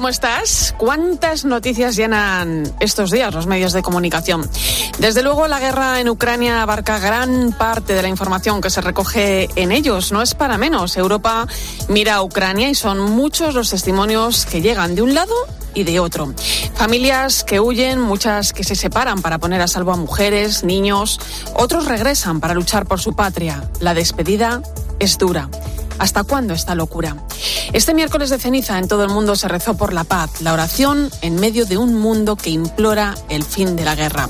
¿Cómo 0.00 0.08
estás? 0.08 0.74
¿Cuántas 0.78 1.44
noticias 1.44 1.94
llenan 1.94 2.72
estos 2.80 3.10
días 3.10 3.34
los 3.34 3.46
medios 3.46 3.74
de 3.74 3.82
comunicación? 3.82 4.48
Desde 4.98 5.22
luego, 5.22 5.46
la 5.46 5.60
guerra 5.60 6.00
en 6.00 6.08
Ucrania 6.08 6.62
abarca 6.62 6.98
gran 6.98 7.52
parte 7.52 7.92
de 7.92 8.00
la 8.00 8.08
información 8.08 8.62
que 8.62 8.70
se 8.70 8.80
recoge 8.80 9.50
en 9.56 9.72
ellos. 9.72 10.10
No 10.10 10.22
es 10.22 10.34
para 10.34 10.56
menos. 10.56 10.96
Europa 10.96 11.46
mira 11.88 12.14
a 12.14 12.22
Ucrania 12.22 12.70
y 12.70 12.74
son 12.74 12.98
muchos 12.98 13.54
los 13.54 13.68
testimonios 13.68 14.46
que 14.46 14.62
llegan 14.62 14.94
de 14.94 15.02
un 15.02 15.12
lado 15.12 15.34
y 15.74 15.82
de 15.82 16.00
otro. 16.00 16.32
Familias 16.76 17.44
que 17.44 17.60
huyen, 17.60 18.00
muchas 18.00 18.54
que 18.54 18.64
se 18.64 18.76
separan 18.76 19.20
para 19.20 19.36
poner 19.36 19.60
a 19.60 19.68
salvo 19.68 19.92
a 19.92 19.96
mujeres, 19.96 20.64
niños, 20.64 21.20
otros 21.52 21.84
regresan 21.84 22.40
para 22.40 22.54
luchar 22.54 22.86
por 22.86 23.00
su 23.00 23.14
patria. 23.14 23.68
La 23.80 23.92
despedida 23.92 24.62
es 24.98 25.18
dura. 25.18 25.50
¿Hasta 26.00 26.24
cuándo 26.24 26.54
esta 26.54 26.74
locura? 26.74 27.14
Este 27.74 27.92
miércoles 27.92 28.30
de 28.30 28.38
ceniza 28.38 28.78
en 28.78 28.88
todo 28.88 29.04
el 29.04 29.10
mundo 29.10 29.36
se 29.36 29.48
rezó 29.48 29.76
por 29.76 29.92
la 29.92 30.04
paz, 30.04 30.40
la 30.40 30.54
oración 30.54 31.10
en 31.20 31.36
medio 31.36 31.66
de 31.66 31.76
un 31.76 31.94
mundo 31.94 32.36
que 32.36 32.48
implora 32.48 33.14
el 33.28 33.44
fin 33.44 33.76
de 33.76 33.84
la 33.84 33.94
guerra. 33.94 34.26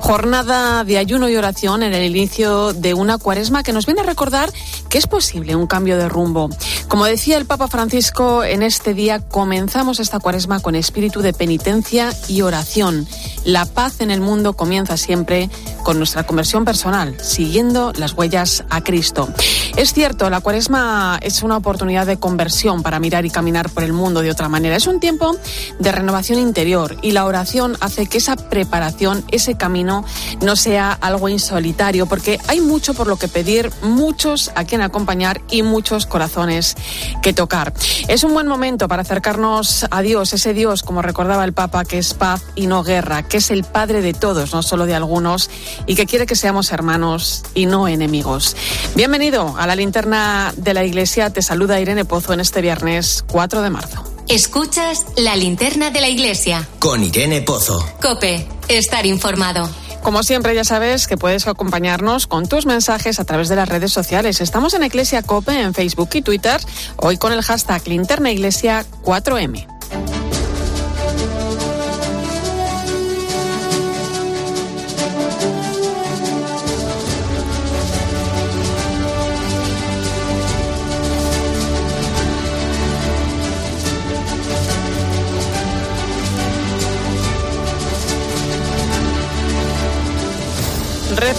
Jornada 0.00 0.82
de 0.82 0.98
ayuno 0.98 1.28
y 1.28 1.36
oración 1.36 1.84
en 1.84 1.94
el 1.94 2.04
inicio 2.16 2.72
de 2.72 2.92
una 2.94 3.18
cuaresma 3.18 3.62
que 3.62 3.72
nos 3.72 3.86
viene 3.86 4.00
a 4.00 4.04
recordar 4.04 4.52
que 4.92 4.98
es 4.98 5.06
posible 5.06 5.56
un 5.56 5.66
cambio 5.66 5.96
de 5.96 6.06
rumbo. 6.06 6.50
Como 6.86 7.06
decía 7.06 7.38
el 7.38 7.46
Papa 7.46 7.66
Francisco, 7.66 8.44
en 8.44 8.62
este 8.62 8.92
día 8.92 9.20
comenzamos 9.20 10.00
esta 10.00 10.20
cuaresma 10.20 10.60
con 10.60 10.74
espíritu 10.74 11.22
de 11.22 11.32
penitencia 11.32 12.14
y 12.28 12.42
oración. 12.42 13.08
La 13.46 13.64
paz 13.64 14.02
en 14.02 14.10
el 14.10 14.20
mundo 14.20 14.52
comienza 14.52 14.98
siempre 14.98 15.48
con 15.82 15.96
nuestra 15.96 16.24
conversión 16.24 16.66
personal, 16.66 17.16
siguiendo 17.18 17.94
las 17.96 18.12
huellas 18.12 18.64
a 18.68 18.82
Cristo. 18.82 19.30
Es 19.76 19.94
cierto, 19.94 20.28
la 20.28 20.42
cuaresma 20.42 21.18
es 21.22 21.42
una 21.42 21.56
oportunidad 21.56 22.06
de 22.06 22.18
conversión 22.18 22.82
para 22.82 23.00
mirar 23.00 23.24
y 23.24 23.30
caminar 23.30 23.70
por 23.70 23.84
el 23.84 23.94
mundo 23.94 24.20
de 24.20 24.30
otra 24.30 24.50
manera. 24.50 24.76
Es 24.76 24.86
un 24.86 25.00
tiempo 25.00 25.34
de 25.78 25.90
renovación 25.90 26.38
interior 26.38 26.98
y 27.00 27.12
la 27.12 27.24
oración 27.24 27.78
hace 27.80 28.04
que 28.06 28.18
esa 28.18 28.36
preparación, 28.36 29.24
ese 29.30 29.56
camino, 29.56 30.04
no 30.42 30.54
sea 30.54 30.92
algo 30.92 31.30
insolitario, 31.30 32.04
porque 32.04 32.38
hay 32.46 32.60
mucho 32.60 32.92
por 32.92 33.06
lo 33.06 33.16
que 33.16 33.28
pedir, 33.28 33.72
muchos 33.82 34.52
a 34.54 34.64
quien 34.64 34.81
acompañar 34.82 35.40
y 35.50 35.62
muchos 35.62 36.06
corazones 36.06 36.76
que 37.22 37.32
tocar. 37.32 37.72
Es 38.08 38.24
un 38.24 38.34
buen 38.34 38.46
momento 38.46 38.88
para 38.88 39.02
acercarnos 39.02 39.86
a 39.90 40.02
Dios, 40.02 40.32
ese 40.32 40.54
Dios, 40.54 40.82
como 40.82 41.02
recordaba 41.02 41.44
el 41.44 41.52
Papa, 41.52 41.84
que 41.84 41.98
es 41.98 42.14
paz 42.14 42.42
y 42.54 42.66
no 42.66 42.82
guerra, 42.82 43.22
que 43.22 43.38
es 43.38 43.50
el 43.50 43.64
Padre 43.64 44.02
de 44.02 44.12
todos, 44.12 44.52
no 44.52 44.62
solo 44.62 44.86
de 44.86 44.94
algunos, 44.94 45.50
y 45.86 45.94
que 45.94 46.06
quiere 46.06 46.26
que 46.26 46.36
seamos 46.36 46.72
hermanos 46.72 47.42
y 47.54 47.66
no 47.66 47.88
enemigos. 47.88 48.56
Bienvenido 48.94 49.54
a 49.58 49.66
la 49.66 49.76
linterna 49.76 50.52
de 50.56 50.74
la 50.74 50.84
Iglesia. 50.84 51.30
Te 51.30 51.42
saluda 51.42 51.80
Irene 51.80 52.04
Pozo 52.04 52.32
en 52.32 52.40
este 52.40 52.60
viernes 52.60 53.24
4 53.30 53.62
de 53.62 53.70
marzo. 53.70 54.04
Escuchas 54.28 55.04
la 55.16 55.36
linterna 55.36 55.90
de 55.90 56.00
la 56.00 56.08
Iglesia. 56.08 56.66
Con 56.78 57.02
Irene 57.02 57.42
Pozo. 57.42 57.84
Cope, 58.00 58.46
estar 58.68 59.04
informado. 59.04 59.68
Como 60.02 60.24
siempre, 60.24 60.54
ya 60.54 60.64
sabes 60.64 61.06
que 61.06 61.16
puedes 61.16 61.46
acompañarnos 61.46 62.26
con 62.26 62.48
tus 62.48 62.66
mensajes 62.66 63.20
a 63.20 63.24
través 63.24 63.48
de 63.48 63.54
las 63.54 63.68
redes 63.68 63.92
sociales. 63.92 64.40
Estamos 64.40 64.74
en 64.74 64.82
Iglesia 64.82 65.22
Cope 65.22 65.60
en 65.60 65.74
Facebook 65.74 66.10
y 66.14 66.22
Twitter, 66.22 66.60
hoy 66.96 67.18
con 67.18 67.32
el 67.32 67.40
hashtag 67.42 67.86
Linterna 67.86 68.32
Iglesia 68.32 68.84
4M. 69.04 69.71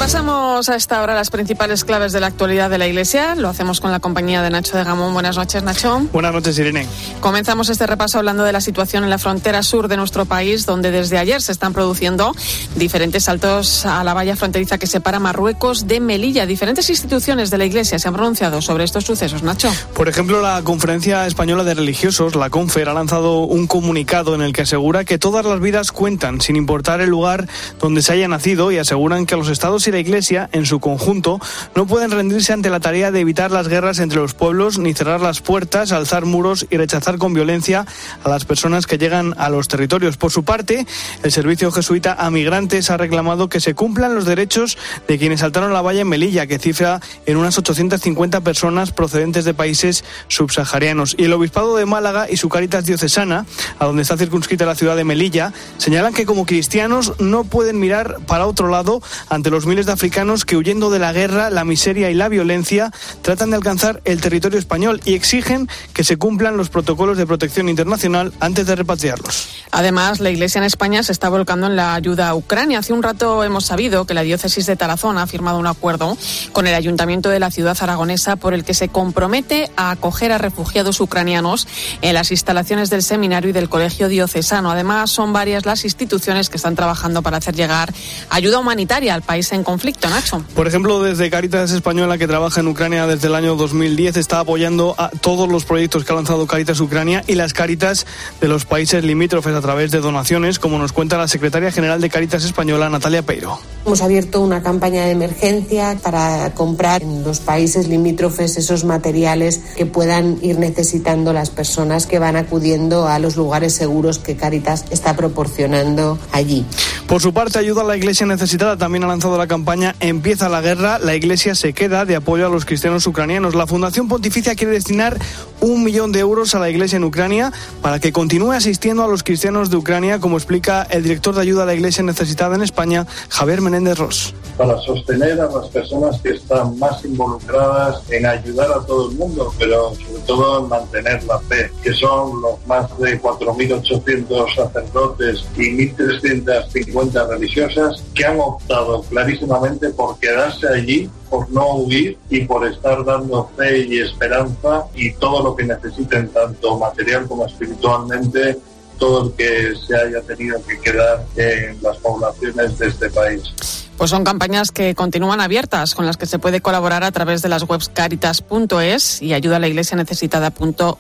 Pasamos 0.04 0.43
Repasamos 0.54 0.70
a 0.70 0.76
esta 0.76 1.02
hora 1.02 1.16
las 1.16 1.32
principales 1.32 1.84
claves 1.84 2.12
de 2.12 2.20
la 2.20 2.28
actualidad 2.28 2.70
de 2.70 2.78
la 2.78 2.86
Iglesia. 2.86 3.34
Lo 3.34 3.50
hacemos 3.50 3.82
con 3.82 3.90
la 3.90 4.00
compañía 4.00 4.44
de 4.44 4.52
Nacho 4.52 4.78
de 4.78 4.84
Gamón. 4.84 5.12
Buenas 5.12 5.36
noches, 5.36 5.64
Nacho. 5.64 6.02
Buenas 6.14 6.32
noches, 6.32 6.60
Irene. 6.60 6.86
Comenzamos 7.22 7.70
este 7.70 7.88
repaso 7.88 8.20
hablando 8.20 8.44
de 8.44 8.52
la 8.52 8.62
situación 8.62 9.04
en 9.04 9.10
la 9.10 9.18
frontera 9.18 9.64
sur 9.64 9.88
de 9.88 9.98
nuestro 9.98 10.26
país, 10.26 10.68
donde 10.68 10.92
desde 10.92 11.18
ayer 11.18 11.42
se 11.42 11.52
están 11.52 11.74
produciendo 11.74 12.36
diferentes 12.76 13.24
saltos 13.24 13.88
a 13.88 14.04
la 14.04 14.14
valla 14.14 14.36
fronteriza 14.36 14.78
que 14.78 14.86
separa 14.86 15.20
Marruecos 15.20 15.88
de 15.88 16.00
Melilla. 16.00 16.46
Diferentes 16.46 16.88
instituciones 16.88 17.50
de 17.50 17.58
la 17.58 17.66
Iglesia 17.66 17.98
se 17.98 18.08
han 18.08 18.14
pronunciado 18.14 18.62
sobre 18.62 18.84
estos 18.84 19.06
sucesos, 19.06 19.42
Nacho. 19.42 19.72
Por 19.96 20.08
ejemplo, 20.08 20.40
la 20.40 20.62
Conferencia 20.62 21.26
Española 21.26 21.64
de 21.64 21.74
Religiosos, 21.74 22.36
la 22.36 22.52
CONFER, 22.52 22.90
ha 22.90 22.94
lanzado 22.94 23.40
un 23.40 23.66
comunicado 23.66 24.36
en 24.36 24.44
el 24.44 24.54
que 24.54 24.62
asegura 24.62 25.04
que 25.04 25.18
todas 25.18 25.48
las 25.48 25.60
vidas 25.60 25.92
cuentan, 25.92 26.42
sin 26.42 26.58
importar 26.58 27.02
el 27.02 27.10
lugar 27.10 27.48
donde 27.80 28.04
se 28.04 28.14
haya 28.14 28.28
nacido, 28.28 28.72
y 28.72 28.78
aseguran 28.78 29.26
que 29.26 29.36
los 29.36 29.50
estados 29.50 29.88
y 29.88 29.92
la 29.92 29.98
Iglesia, 29.98 30.43
en 30.52 30.66
su 30.66 30.80
conjunto, 30.80 31.40
no 31.76 31.86
pueden 31.86 32.12
rendirse 32.12 32.54
ante 32.54 32.70
la 32.70 32.80
tarea 32.80 33.12
de 33.12 33.20
evitar 33.20 33.52
las 33.52 33.68
guerras 33.68 34.00
entre 34.00 34.20
los 34.20 34.34
pueblos, 34.34 34.78
ni 34.78 34.94
cerrar 34.94 35.22
las 35.22 35.42
puertas, 35.42 35.92
alzar 35.92 36.26
muros 36.26 36.66
y 36.70 36.78
rechazar 36.78 37.18
con 37.18 37.34
violencia 37.34 37.86
a 38.24 38.30
las 38.30 38.46
personas 38.46 38.88
que 38.88 38.98
llegan 38.98 39.34
a 39.38 39.50
los 39.50 39.68
territorios. 39.68 40.18
Por 40.18 40.32
su 40.32 40.44
parte, 40.44 40.86
el 41.24 41.32
Servicio 41.32 41.72
Jesuita 41.72 42.16
a 42.18 42.30
Migrantes 42.30 42.90
ha 42.90 42.98
reclamado 42.98 43.50
que 43.50 43.60
se 43.60 43.76
cumplan 43.76 44.16
los 44.16 44.26
derechos 44.26 44.78
de 45.08 45.18
quienes 45.18 45.42
saltaron 45.42 45.74
la 45.74 45.82
valla 45.82 46.02
en 46.02 46.10
Melilla, 46.10 46.48
que 46.48 46.60
cifra 46.60 47.02
en 47.26 47.38
unas 47.38 47.58
850 47.58 48.42
personas 48.42 48.92
procedentes 48.92 49.46
de 49.46 49.54
países 49.54 50.04
subsaharianos. 50.28 51.16
Y 51.18 51.26
el 51.26 51.34
Obispado 51.34 51.76
de 51.76 51.86
Málaga 51.86 52.28
y 52.30 52.38
su 52.38 52.50
Caritas 52.50 52.86
Diocesana, 52.86 53.46
a 53.80 53.86
donde 53.86 54.02
está 54.02 54.18
circunscrita 54.18 54.66
la 54.66 54.76
ciudad 54.76 54.96
de 54.96 55.04
Melilla, 55.04 55.54
señalan 55.78 56.14
que 56.14 56.26
como 56.26 56.46
cristianos 56.46 57.14
no 57.20 57.44
pueden 57.44 57.80
mirar 57.80 58.18
para 58.26 58.48
otro 58.48 58.70
lado 58.70 59.02
ante 59.30 59.50
los 59.50 59.66
miles 59.66 59.86
de 59.86 59.92
africanos 59.92 60.33
que 60.42 60.58
huyendo 60.58 60.90
de 60.90 60.98
la 60.98 61.14
guerra, 61.14 61.52
la 61.52 61.64
miseria 61.64 62.10
y 62.10 62.16
la 62.16 62.30
violencia 62.30 62.92
tratan 63.22 63.52
de 63.52 63.58
alcanzar 63.58 64.02
el 64.06 64.20
territorio 64.20 64.58
español 64.58 65.00
y 65.06 65.14
exigen 65.14 65.70
que 65.94 66.04
se 66.04 66.18
cumplan 66.18 66.58
los 66.58 66.70
protocolos 66.70 67.18
de 67.18 67.28
protección 67.28 67.70
internacional 67.70 68.34
antes 68.40 68.66
de 68.66 68.76
repatriarlos. 68.76 69.50
Además, 69.72 70.20
la 70.20 70.32
Iglesia 70.32 70.60
en 70.60 70.66
España 70.66 71.04
se 71.04 71.12
está 71.12 71.30
volcando 71.30 71.68
en 71.68 71.76
la 71.76 71.94
ayuda 71.94 72.30
a 72.30 72.36
Ucrania. 72.36 72.80
Hace 72.80 72.94
un 72.94 73.04
rato 73.04 73.44
hemos 73.44 73.66
sabido 73.66 74.06
que 74.06 74.14
la 74.14 74.24
diócesis 74.24 74.66
de 74.66 74.76
Tarazona 74.76 75.24
ha 75.24 75.28
firmado 75.28 75.60
un 75.60 75.68
acuerdo 75.68 76.18
con 76.52 76.66
el 76.68 76.74
ayuntamiento 76.74 77.30
de 77.30 77.40
la 77.40 77.52
ciudad 77.52 77.78
aragonesa 77.80 78.36
por 78.36 78.54
el 78.54 78.64
que 78.64 78.74
se 78.74 78.90
compromete 78.90 79.70
a 79.76 79.92
acoger 79.92 80.32
a 80.32 80.40
refugiados 80.40 81.00
ucranianos 81.00 81.68
en 82.02 82.16
las 82.16 82.32
instalaciones 82.32 82.90
del 82.90 83.04
seminario 83.04 83.52
y 83.52 83.54
del 83.54 83.70
colegio 83.70 84.08
diocesano. 84.08 84.72
Además, 84.72 85.12
son 85.12 85.34
varias 85.34 85.66
las 85.66 85.84
instituciones 85.86 86.50
que 86.50 86.58
están 86.58 86.76
trabajando 86.76 87.22
para 87.22 87.38
hacer 87.38 87.56
llegar 87.56 87.94
ayuda 88.30 88.60
humanitaria 88.60 89.14
al 89.14 89.22
país 89.22 89.52
en 89.52 89.64
conflicto, 89.64 90.08
Nacho. 90.32 90.44
Por 90.56 90.68
ejemplo, 90.68 91.02
desde 91.02 91.30
Caritas 91.30 91.72
Española, 91.72 92.18
que 92.18 92.28
trabaja 92.28 92.62
en 92.62 92.68
Ucrania 92.68 93.08
desde 93.08 93.28
el 93.28 93.36
año 93.36 93.56
2010, 93.56 94.18
está 94.18 94.40
apoyando 94.40 94.96
a 94.98 95.10
todos 95.10 95.50
los 95.50 95.66
proyectos 95.66 96.04
que 96.06 96.12
ha 96.12 96.16
lanzado 96.16 96.48
Caritas 96.48 96.80
Ucrania 96.80 97.24
y 97.28 97.36
las 97.36 97.54
Caritas 97.54 98.06
de 98.40 98.48
los 98.48 98.66
países 98.66 99.04
limítrofes 99.04 99.54
a 99.54 99.62
través 99.62 99.92
de 99.92 100.00
donaciones, 100.00 100.60
como 100.60 100.78
nos 100.78 100.94
cuenta 100.94 101.18
la 101.18 101.28
secretaria 101.28 101.72
general 101.72 102.02
de 102.02 102.10
Caritas 102.10 102.44
Española, 102.46 102.90
Natalia 102.90 103.24
Peiro. 103.24 103.60
Hemos 103.86 104.02
abierto 104.02 104.42
una 104.42 104.64
campaña 104.64 105.06
de 105.06 105.12
emergencia 105.12 105.98
para 106.02 106.54
comprar 106.54 107.04
en 107.04 107.24
los 107.24 107.40
países 107.40 107.88
limítrofes 107.88 108.56
esos 108.58 108.86
materiales 108.86 109.62
que 109.76 109.86
puedan 109.86 110.38
ir 110.42 110.58
necesitando 110.58 111.34
las 111.34 111.50
personas 111.50 112.06
que 112.06 112.20
van 112.20 112.36
acudiendo 112.36 113.08
a 113.08 113.20
los 113.20 113.36
lugares 113.36 113.74
seguros 113.74 114.20
que 114.20 114.36
Caritas 114.36 114.86
está 114.90 115.16
proporcionando 115.16 116.18
allí. 116.32 116.66
Por 117.08 117.22
su 117.22 117.34
parte, 117.34 117.60
ayuda 117.60 117.82
a 117.82 117.86
la 117.86 117.98
Iglesia 117.98 118.26
necesitada 118.26 118.78
también 118.78 119.04
ha 119.04 119.08
lanzado 119.08 119.38
la 119.38 119.48
campaña 119.48 119.96
Empieza 120.14 120.48
la 120.48 120.62
guerra, 120.62 121.00
la 121.00 121.16
Iglesia 121.16 121.56
se 121.56 121.74
queda 121.74 122.06
de 122.06 122.16
apoyo 122.16 122.46
a 122.46 122.50
los 122.50 122.66
cristianos 122.66 123.08
ucranianos. 123.08 123.56
La 123.56 123.66
Fundación 123.66 124.08
Pontificia 124.08 124.54
quiere 124.54 124.74
destinar 124.74 125.18
un 125.64 125.82
millón 125.82 126.12
de 126.12 126.20
euros 126.20 126.56
a 126.56 126.60
la 126.60 126.70
Iglesia 126.70 126.98
en 126.98 127.06
Ucrania 127.06 127.54
para 127.82 128.00
que 128.00 128.12
continúe 128.12 128.52
asistiendo 128.52 129.02
a 129.04 129.08
los 129.08 129.24
cristianos 129.24 129.70
de 129.70 129.78
Ucrania, 129.78 130.20
como 130.20 130.36
explica 130.36 130.84
el 130.90 131.04
director 131.04 131.34
de 131.34 131.42
ayuda 131.42 131.64
a 131.64 131.66
la 131.66 131.74
Iglesia 131.74 132.04
necesitada 132.04 132.56
en 132.56 132.64
España, 132.64 133.08
Javier 133.30 133.62
Menéndez 133.62 133.98
Ross. 133.98 134.36
Para 134.58 134.78
sostener 134.80 135.40
a 135.40 135.50
las 135.50 135.70
personas 135.70 136.20
que 136.22 136.32
están 136.32 136.78
más 136.80 137.04
involucradas 137.06 138.02
en 138.12 138.26
ayudar 138.26 138.72
a 138.72 138.86
todo 138.86 139.10
el 139.10 139.16
mundo, 139.16 139.54
pero 139.58 139.96
sobre 139.96 140.22
todo 140.28 140.64
en 140.64 140.70
mantener 140.70 141.24
la 141.24 141.40
fe, 141.40 141.72
que 141.82 141.94
son 141.94 142.42
los 142.42 142.68
más 142.68 142.86
de 143.00 143.22
4.800 143.22 144.56
sacerdotes 144.56 145.46
y 145.56 145.94
1.350 145.96 147.30
religiosas 147.30 148.04
que 148.14 148.26
han 148.26 148.38
optado 148.38 149.02
clarísimamente 149.04 149.90
por 149.92 150.20
quedarse 150.20 150.68
allí 150.68 151.10
por 151.34 151.50
no 151.50 151.78
huir 151.78 152.16
y 152.30 152.42
por 152.42 152.64
estar 152.68 153.04
dando 153.04 153.50
fe 153.58 153.80
y 153.80 154.02
esperanza 154.02 154.86
y 154.94 155.14
todo 155.14 155.42
lo 155.42 155.56
que 155.56 155.64
necesiten, 155.64 156.30
tanto 156.30 156.78
material 156.78 157.28
como 157.28 157.48
espiritualmente, 157.48 158.60
todo 159.00 159.26
el 159.26 159.34
que 159.34 159.74
se 159.76 159.96
haya 159.96 160.22
tenido 160.22 160.64
que 160.64 160.80
quedar 160.80 161.26
en 161.36 161.82
las 161.82 161.98
poblaciones 161.98 162.78
de 162.78 162.86
este 162.88 163.10
país. 163.10 163.83
Pues 163.98 164.10
son 164.10 164.24
campañas 164.24 164.72
que 164.72 164.96
continúan 164.96 165.42
abiertas, 165.42 165.96
con 165.96 166.06
las 166.06 166.18
que 166.18 166.26
se 166.26 166.40
puede 166.40 166.62
colaborar 166.62 167.04
a 167.04 167.12
través 167.12 167.42
de 167.42 167.50
las 167.50 167.64
webs 167.64 167.90
caritas.es 167.90 169.22
y 169.22 169.34
ayuda 169.34 169.58
a 169.58 169.60
la 169.60 169.68
iglesia 169.68 169.98
necesitada.org. 169.98 171.00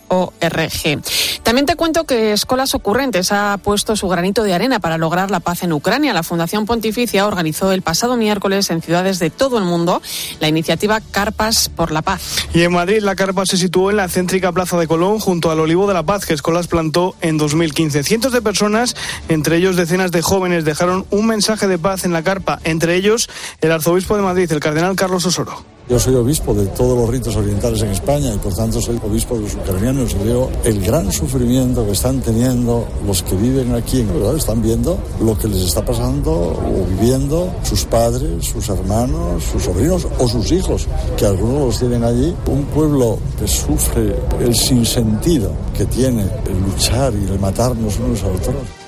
También 1.43 1.65
te 1.65 1.75
cuento 1.75 2.05
que 2.05 2.33
Escolas 2.33 2.75
Ocurrentes 2.75 3.31
ha 3.31 3.57
puesto 3.63 3.95
su 3.95 4.07
granito 4.07 4.43
de 4.43 4.53
arena 4.53 4.79
para 4.79 4.97
lograr 4.97 5.31
la 5.31 5.39
paz 5.39 5.63
en 5.63 5.73
Ucrania. 5.73 6.13
La 6.13 6.23
Fundación 6.23 6.65
Pontificia 6.65 7.27
organizó 7.27 7.71
el 7.71 7.81
pasado 7.81 8.15
miércoles 8.15 8.69
en 8.69 8.81
ciudades 8.81 9.19
de 9.19 9.29
todo 9.29 9.57
el 9.57 9.65
mundo 9.65 10.01
la 10.39 10.47
iniciativa 10.47 11.01
Carpas 11.01 11.69
por 11.69 11.91
la 11.91 12.01
Paz. 12.01 12.47
Y 12.53 12.61
en 12.63 12.73
Madrid 12.73 13.01
la 13.01 13.15
carpa 13.15 13.45
se 13.45 13.57
situó 13.57 13.89
en 13.89 13.97
la 13.97 14.07
céntrica 14.07 14.51
Plaza 14.51 14.77
de 14.77 14.87
Colón 14.87 15.19
junto 15.19 15.51
al 15.51 15.59
Olivo 15.59 15.87
de 15.87 15.93
la 15.93 16.03
Paz 16.03 16.25
que 16.25 16.33
Escolas 16.33 16.67
plantó 16.67 17.15
en 17.21 17.37
2015. 17.37 18.03
Cientos 18.03 18.31
de 18.31 18.41
personas, 18.41 18.95
entre 19.29 19.57
ellos 19.57 19.75
decenas 19.75 20.11
de 20.11 20.21
jóvenes, 20.21 20.65
dejaron 20.65 21.05
un 21.09 21.27
mensaje 21.27 21.67
de 21.67 21.77
paz 21.77 22.05
en 22.05 22.13
la 22.13 22.23
carpa. 22.23 22.59
Ellos, 22.89 23.29
el 23.61 23.71
arzobispo 23.71 24.15
de 24.15 24.23
Madrid, 24.23 24.51
el 24.51 24.59
cardenal 24.59 24.95
Carlos 24.95 25.25
Osoro. 25.25 25.73
Yo 25.89 25.99
soy 25.99 26.15
obispo 26.15 26.53
de 26.53 26.65
todos 26.67 26.97
los 26.97 27.09
ritos 27.09 27.35
orientales 27.35 27.81
en 27.81 27.89
España 27.89 28.33
y 28.33 28.37
por 28.37 28.53
tanto 28.53 28.79
soy 28.79 28.97
obispo 29.03 29.35
de 29.35 29.41
los 29.41 29.53
ucranianos 29.55 30.13
y 30.13 30.23
veo 30.23 30.49
el 30.63 30.81
gran 30.81 31.11
sufrimiento 31.11 31.85
que 31.85 31.91
están 31.91 32.21
teniendo 32.21 32.87
los 33.05 33.21
que 33.21 33.35
viven 33.35 33.75
aquí, 33.75 34.01
¿verdad? 34.03 34.37
están 34.37 34.61
viendo 34.61 34.97
lo 35.19 35.37
que 35.37 35.49
les 35.49 35.65
está 35.65 35.83
pasando 35.83 36.31
o 36.31 36.85
viviendo 36.87 37.53
sus 37.63 37.83
padres, 37.83 38.45
sus 38.45 38.69
hermanos, 38.69 39.43
sus 39.43 39.63
sobrinos 39.63 40.07
o 40.19 40.27
sus 40.29 40.53
hijos, 40.53 40.87
que 41.17 41.25
algunos 41.25 41.59
los 41.59 41.79
tienen 41.79 42.05
allí. 42.05 42.33
Un 42.47 42.63
pueblo 42.67 43.19
que 43.37 43.47
sufre 43.47 44.15
el 44.39 44.55
sinsentido 44.55 45.51
que 45.77 45.85
tiene 45.85 46.23
el 46.23 46.61
luchar 46.61 47.13
y 47.13 47.29
el 47.29 47.39
matarnos 47.39 47.99
unos 47.99 48.23
a 48.23 48.27
otros. 48.27 48.82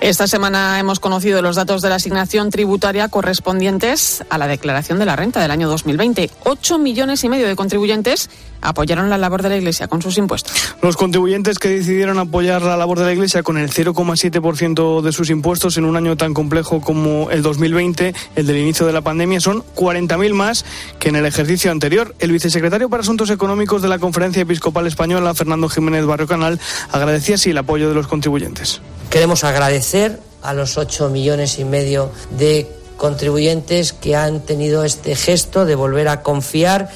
Esta 0.00 0.26
semana 0.26 0.78
hemos 0.78 0.98
conocido 0.98 1.42
los 1.42 1.56
datos 1.56 1.82
de 1.82 1.90
la 1.90 1.96
asignación 1.96 2.48
tributaria 2.48 3.08
correspondientes 3.08 4.24
a 4.30 4.38
la 4.38 4.46
declaración 4.46 4.98
de 4.98 5.04
la 5.04 5.14
renta 5.14 5.42
del 5.42 5.50
año 5.50 5.68
2020. 5.68 6.30
Ocho 6.44 6.78
millones 6.78 7.22
y 7.22 7.28
medio 7.28 7.46
de 7.46 7.54
contribuyentes 7.54 8.30
apoyaron 8.62 9.10
la 9.10 9.18
labor 9.18 9.42
de 9.42 9.50
la 9.50 9.58
Iglesia 9.58 9.88
con 9.88 10.00
sus 10.00 10.16
impuestos. 10.16 10.74
Los 10.80 10.96
contribuyentes 10.96 11.58
que 11.58 11.68
decidieron 11.68 12.18
apoyar 12.18 12.62
la 12.62 12.78
labor 12.78 12.98
de 12.98 13.04
la 13.04 13.12
Iglesia 13.12 13.42
con 13.42 13.58
el 13.58 13.70
0,7% 13.70 15.02
de 15.02 15.12
sus 15.12 15.28
impuestos 15.28 15.76
en 15.76 15.84
un 15.84 15.96
año 15.96 16.16
tan 16.16 16.32
complejo 16.32 16.80
como 16.80 17.30
el 17.30 17.42
2020, 17.42 18.14
el 18.36 18.46
del 18.46 18.56
inicio 18.56 18.86
de 18.86 18.94
la 18.94 19.02
pandemia, 19.02 19.40
son 19.40 19.62
40.000 19.76 20.32
más 20.32 20.64
que 20.98 21.10
en 21.10 21.16
el 21.16 21.26
ejercicio 21.26 21.70
anterior. 21.70 22.14
El 22.20 22.32
vicesecretario 22.32 22.88
para 22.88 23.02
Asuntos 23.02 23.28
Económicos 23.28 23.82
de 23.82 23.88
la 23.88 23.98
Conferencia 23.98 24.42
Episcopal 24.42 24.86
Española, 24.86 25.34
Fernando 25.34 25.68
Jiménez 25.68 26.06
Barrio 26.06 26.26
Canal, 26.26 26.58
agradecía 26.90 27.34
así 27.34 27.50
el 27.50 27.58
apoyo 27.58 27.90
de 27.90 27.94
los 27.94 28.06
contribuyentes. 28.06 28.80
Queremos 29.10 29.42
agradecer 29.42 30.20
a 30.40 30.54
los 30.54 30.78
8 30.78 31.08
millones 31.08 31.58
y 31.58 31.64
medio 31.64 32.12
de 32.38 32.70
contribuyentes 32.96 33.92
que 33.92 34.14
han 34.14 34.38
tenido 34.38 34.84
este 34.84 35.16
gesto 35.16 35.64
de 35.64 35.74
volver 35.74 36.06
a 36.06 36.22
confiar 36.22 36.90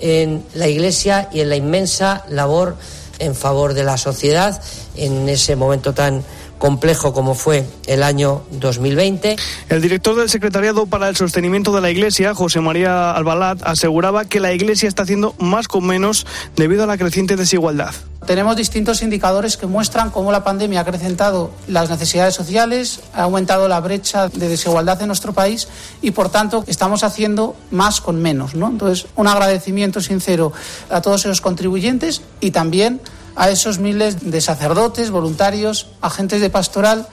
en 0.00 0.46
la 0.54 0.66
Iglesia 0.66 1.28
y 1.30 1.40
en 1.40 1.50
la 1.50 1.56
inmensa 1.56 2.24
labor 2.30 2.76
en 3.18 3.34
favor 3.34 3.74
de 3.74 3.84
la 3.84 3.98
sociedad 3.98 4.62
en 4.96 5.28
ese 5.28 5.56
momento 5.56 5.92
tan 5.92 6.24
complejo 6.58 7.12
como 7.12 7.34
fue 7.34 7.66
el 7.86 8.02
año 8.02 8.42
2020. 8.52 9.36
El 9.68 9.80
director 9.80 10.16
del 10.16 10.28
Secretariado 10.28 10.86
para 10.86 11.08
el 11.08 11.16
Sostenimiento 11.16 11.72
de 11.72 11.80
la 11.80 11.90
Iglesia, 11.90 12.34
José 12.34 12.60
María 12.60 13.12
Albalat, 13.12 13.62
aseguraba 13.62 14.24
que 14.24 14.40
la 14.40 14.52
Iglesia 14.52 14.88
está 14.88 15.04
haciendo 15.04 15.34
más 15.38 15.68
con 15.68 15.86
menos 15.86 16.26
debido 16.56 16.84
a 16.84 16.86
la 16.86 16.98
creciente 16.98 17.36
desigualdad. 17.36 17.94
Tenemos 18.26 18.56
distintos 18.56 19.00
indicadores 19.00 19.56
que 19.56 19.66
muestran 19.66 20.10
cómo 20.10 20.32
la 20.32 20.44
pandemia 20.44 20.80
ha 20.80 20.82
acrecentado 20.82 21.50
las 21.66 21.88
necesidades 21.88 22.34
sociales, 22.34 23.00
ha 23.14 23.22
aumentado 23.22 23.68
la 23.68 23.80
brecha 23.80 24.28
de 24.28 24.48
desigualdad 24.48 25.00
en 25.00 25.06
nuestro 25.06 25.32
país 25.32 25.68
y, 26.02 26.10
por 26.10 26.28
tanto, 26.28 26.62
estamos 26.66 27.04
haciendo 27.04 27.56
más 27.70 28.02
con 28.02 28.20
menos. 28.20 28.54
¿no? 28.54 28.68
Entonces, 28.68 29.06
un 29.16 29.28
agradecimiento 29.28 30.02
sincero 30.02 30.52
a 30.90 31.00
todos 31.00 31.24
esos 31.24 31.40
contribuyentes 31.40 32.20
y 32.40 32.50
también 32.50 33.00
a 33.38 33.48
esos 33.50 33.78
miles 33.78 34.30
de 34.30 34.40
sacerdotes, 34.40 35.10
voluntarios, 35.10 35.86
agentes 36.02 36.40
de 36.40 36.50
pastoral 36.50 37.06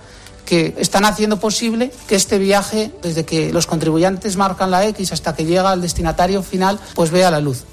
que 0.46 0.76
están 0.78 1.06
haciendo 1.06 1.40
posible 1.40 1.92
que 2.08 2.16
este 2.16 2.38
viaje, 2.40 2.92
desde 3.02 3.26
que 3.26 3.54
los 3.54 3.68
contribuyentes 3.68 4.36
marcan 4.36 4.72
la 4.72 4.86
X 4.88 5.12
hasta 5.12 5.36
que 5.36 5.46
llega 5.46 5.72
al 5.72 5.82
destinatario 5.82 6.44
final, 6.44 6.80
pues 6.96 7.12
vea 7.12 7.32
la 7.32 7.40
luz. 7.40 7.64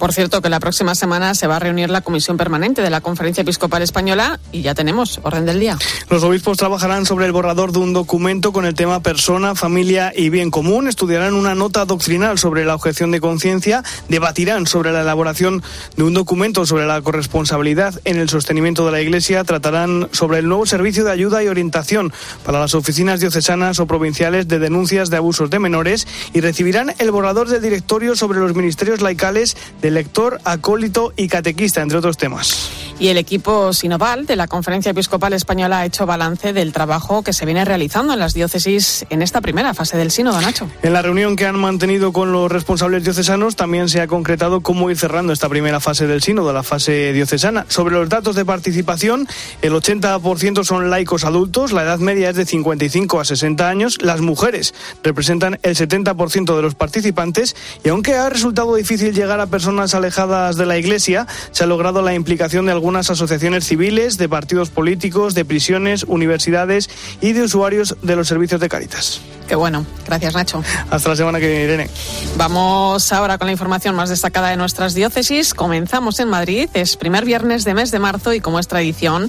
Por 0.00 0.14
cierto, 0.14 0.40
que 0.40 0.48
la 0.48 0.60
próxima 0.60 0.94
semana 0.94 1.34
se 1.34 1.46
va 1.46 1.56
a 1.56 1.58
reunir 1.58 1.90
la 1.90 2.00
Comisión 2.00 2.38
Permanente 2.38 2.80
de 2.80 2.88
la 2.88 3.02
Conferencia 3.02 3.42
Episcopal 3.42 3.82
Española 3.82 4.40
y 4.50 4.62
ya 4.62 4.74
tenemos 4.74 5.20
orden 5.24 5.44
del 5.44 5.60
día. 5.60 5.76
Los 6.08 6.24
obispos 6.24 6.56
trabajarán 6.56 7.04
sobre 7.04 7.26
el 7.26 7.32
borrador 7.32 7.70
de 7.70 7.80
un 7.80 7.92
documento 7.92 8.50
con 8.50 8.64
el 8.64 8.72
tema 8.72 9.02
persona, 9.02 9.54
familia 9.54 10.10
y 10.16 10.30
bien 10.30 10.50
común. 10.50 10.88
Estudiarán 10.88 11.34
una 11.34 11.54
nota 11.54 11.84
doctrinal 11.84 12.38
sobre 12.38 12.64
la 12.64 12.76
objeción 12.76 13.10
de 13.10 13.20
conciencia. 13.20 13.84
Debatirán 14.08 14.66
sobre 14.66 14.90
la 14.90 15.02
elaboración 15.02 15.62
de 15.98 16.02
un 16.02 16.14
documento 16.14 16.64
sobre 16.64 16.86
la 16.86 17.02
corresponsabilidad 17.02 18.00
en 18.06 18.16
el 18.16 18.30
sostenimiento 18.30 18.86
de 18.86 18.92
la 18.92 19.02
Iglesia. 19.02 19.44
Tratarán 19.44 20.08
sobre 20.12 20.38
el 20.38 20.48
nuevo 20.48 20.64
servicio 20.64 21.04
de 21.04 21.12
ayuda 21.12 21.44
y 21.44 21.48
orientación 21.48 22.10
para 22.42 22.58
las 22.58 22.74
oficinas 22.74 23.20
diocesanas 23.20 23.78
o 23.80 23.86
provinciales 23.86 24.48
de 24.48 24.60
denuncias 24.60 25.10
de 25.10 25.18
abusos 25.18 25.50
de 25.50 25.58
menores 25.58 26.06
y 26.32 26.40
recibirán 26.40 26.94
el 26.98 27.10
borrador 27.10 27.50
del 27.50 27.60
directorio 27.60 28.16
sobre 28.16 28.40
los 28.40 28.54
ministerios 28.54 29.02
laicales 29.02 29.58
de 29.82 29.89
lector, 29.94 30.40
acólito 30.44 31.12
y 31.16 31.28
catequista, 31.28 31.82
entre 31.82 31.98
otros 31.98 32.16
temas. 32.16 32.70
Y 33.00 33.08
el 33.08 33.16
equipo 33.16 33.72
sinoval 33.72 34.26
de 34.26 34.36
la 34.36 34.46
Conferencia 34.46 34.90
Episcopal 34.90 35.32
Española 35.32 35.78
ha 35.78 35.86
hecho 35.86 36.04
balance 36.04 36.52
del 36.52 36.74
trabajo 36.74 37.22
que 37.22 37.32
se 37.32 37.46
viene 37.46 37.64
realizando 37.64 38.12
en 38.12 38.18
las 38.18 38.34
diócesis 38.34 39.06
en 39.08 39.22
esta 39.22 39.40
primera 39.40 39.72
fase 39.72 39.96
del 39.96 40.10
sínodo, 40.10 40.38
Nacho. 40.38 40.68
En 40.82 40.92
la 40.92 41.00
reunión 41.00 41.34
que 41.34 41.46
han 41.46 41.58
mantenido 41.58 42.12
con 42.12 42.30
los 42.30 42.52
responsables 42.52 43.02
diocesanos 43.02 43.56
también 43.56 43.88
se 43.88 44.02
ha 44.02 44.06
concretado 44.06 44.60
cómo 44.60 44.90
ir 44.90 44.98
cerrando 44.98 45.32
esta 45.32 45.48
primera 45.48 45.80
fase 45.80 46.06
del 46.06 46.20
sínodo, 46.20 46.52
la 46.52 46.62
fase 46.62 47.14
diocesana. 47.14 47.64
Sobre 47.68 47.94
los 47.94 48.10
datos 48.10 48.36
de 48.36 48.44
participación, 48.44 49.26
el 49.62 49.72
80% 49.72 50.62
son 50.64 50.90
laicos 50.90 51.24
adultos, 51.24 51.72
la 51.72 51.84
edad 51.84 52.00
media 52.00 52.28
es 52.28 52.36
de 52.36 52.44
55 52.44 53.18
a 53.18 53.24
60 53.24 53.66
años, 53.66 53.96
las 54.02 54.20
mujeres 54.20 54.74
representan 55.02 55.58
el 55.62 55.74
70% 55.74 56.54
de 56.54 56.60
los 56.60 56.74
participantes 56.74 57.56
y 57.82 57.88
aunque 57.88 58.14
ha 58.14 58.28
resultado 58.28 58.74
difícil 58.74 59.14
llegar 59.14 59.40
a 59.40 59.46
personas 59.46 59.79
alejadas 59.94 60.56
de 60.56 60.66
la 60.66 60.78
Iglesia, 60.78 61.26
se 61.50 61.64
ha 61.64 61.66
logrado 61.66 62.02
la 62.02 62.14
implicación 62.14 62.66
de 62.66 62.72
algunas 62.72 63.10
asociaciones 63.10 63.66
civiles, 63.66 64.18
de 64.18 64.28
partidos 64.28 64.70
políticos, 64.70 65.34
de 65.34 65.44
prisiones, 65.44 66.04
universidades 66.06 66.90
y 67.20 67.32
de 67.32 67.42
usuarios 67.42 67.96
de 68.02 68.16
los 68.16 68.28
servicios 68.28 68.60
de 68.60 68.68
Cáritas. 68.68 69.20
Qué 69.48 69.56
bueno. 69.56 69.84
Gracias, 70.06 70.32
Nacho. 70.32 70.62
Hasta 70.90 71.08
la 71.08 71.16
semana 71.16 71.40
que 71.40 71.48
viene, 71.48 71.64
Irene. 71.64 71.90
Vamos 72.36 73.12
ahora 73.12 73.36
con 73.36 73.46
la 73.46 73.52
información 73.52 73.96
más 73.96 74.08
destacada 74.08 74.50
de 74.50 74.56
nuestras 74.56 74.94
diócesis. 74.94 75.54
Comenzamos 75.54 76.20
en 76.20 76.28
Madrid. 76.28 76.70
Es 76.72 76.96
primer 76.96 77.24
viernes 77.24 77.64
de 77.64 77.74
mes 77.74 77.90
de 77.90 77.98
marzo 77.98 78.32
y 78.32 78.40
como 78.40 78.60
es 78.60 78.68
tradición, 78.68 79.28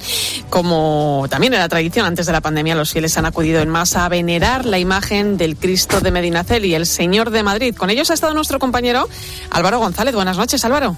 como 0.51 1.25
también 1.29 1.55
era 1.55 1.67
tradición 1.69 2.05
antes 2.05 2.27
de 2.27 2.33
la 2.33 2.41
pandemia, 2.41 2.75
los 2.75 2.91
fieles 2.91 3.17
han 3.17 3.25
acudido 3.25 3.61
en 3.61 3.69
masa 3.69 4.05
a 4.05 4.09
venerar 4.09 4.65
la 4.65 4.77
imagen 4.77 5.37
del 5.37 5.55
Cristo 5.55 6.01
de 6.01 6.11
Medinaceli, 6.11 6.75
el 6.75 6.85
Señor 6.85 7.31
de 7.31 7.41
Madrid. 7.41 7.75
Con 7.75 7.89
ellos 7.89 8.11
ha 8.11 8.13
estado 8.13 8.33
nuestro 8.33 8.59
compañero 8.59 9.09
Álvaro 9.49 9.79
González. 9.79 10.13
Buenas 10.13 10.37
noches, 10.37 10.40
Álvaro. 10.65 10.97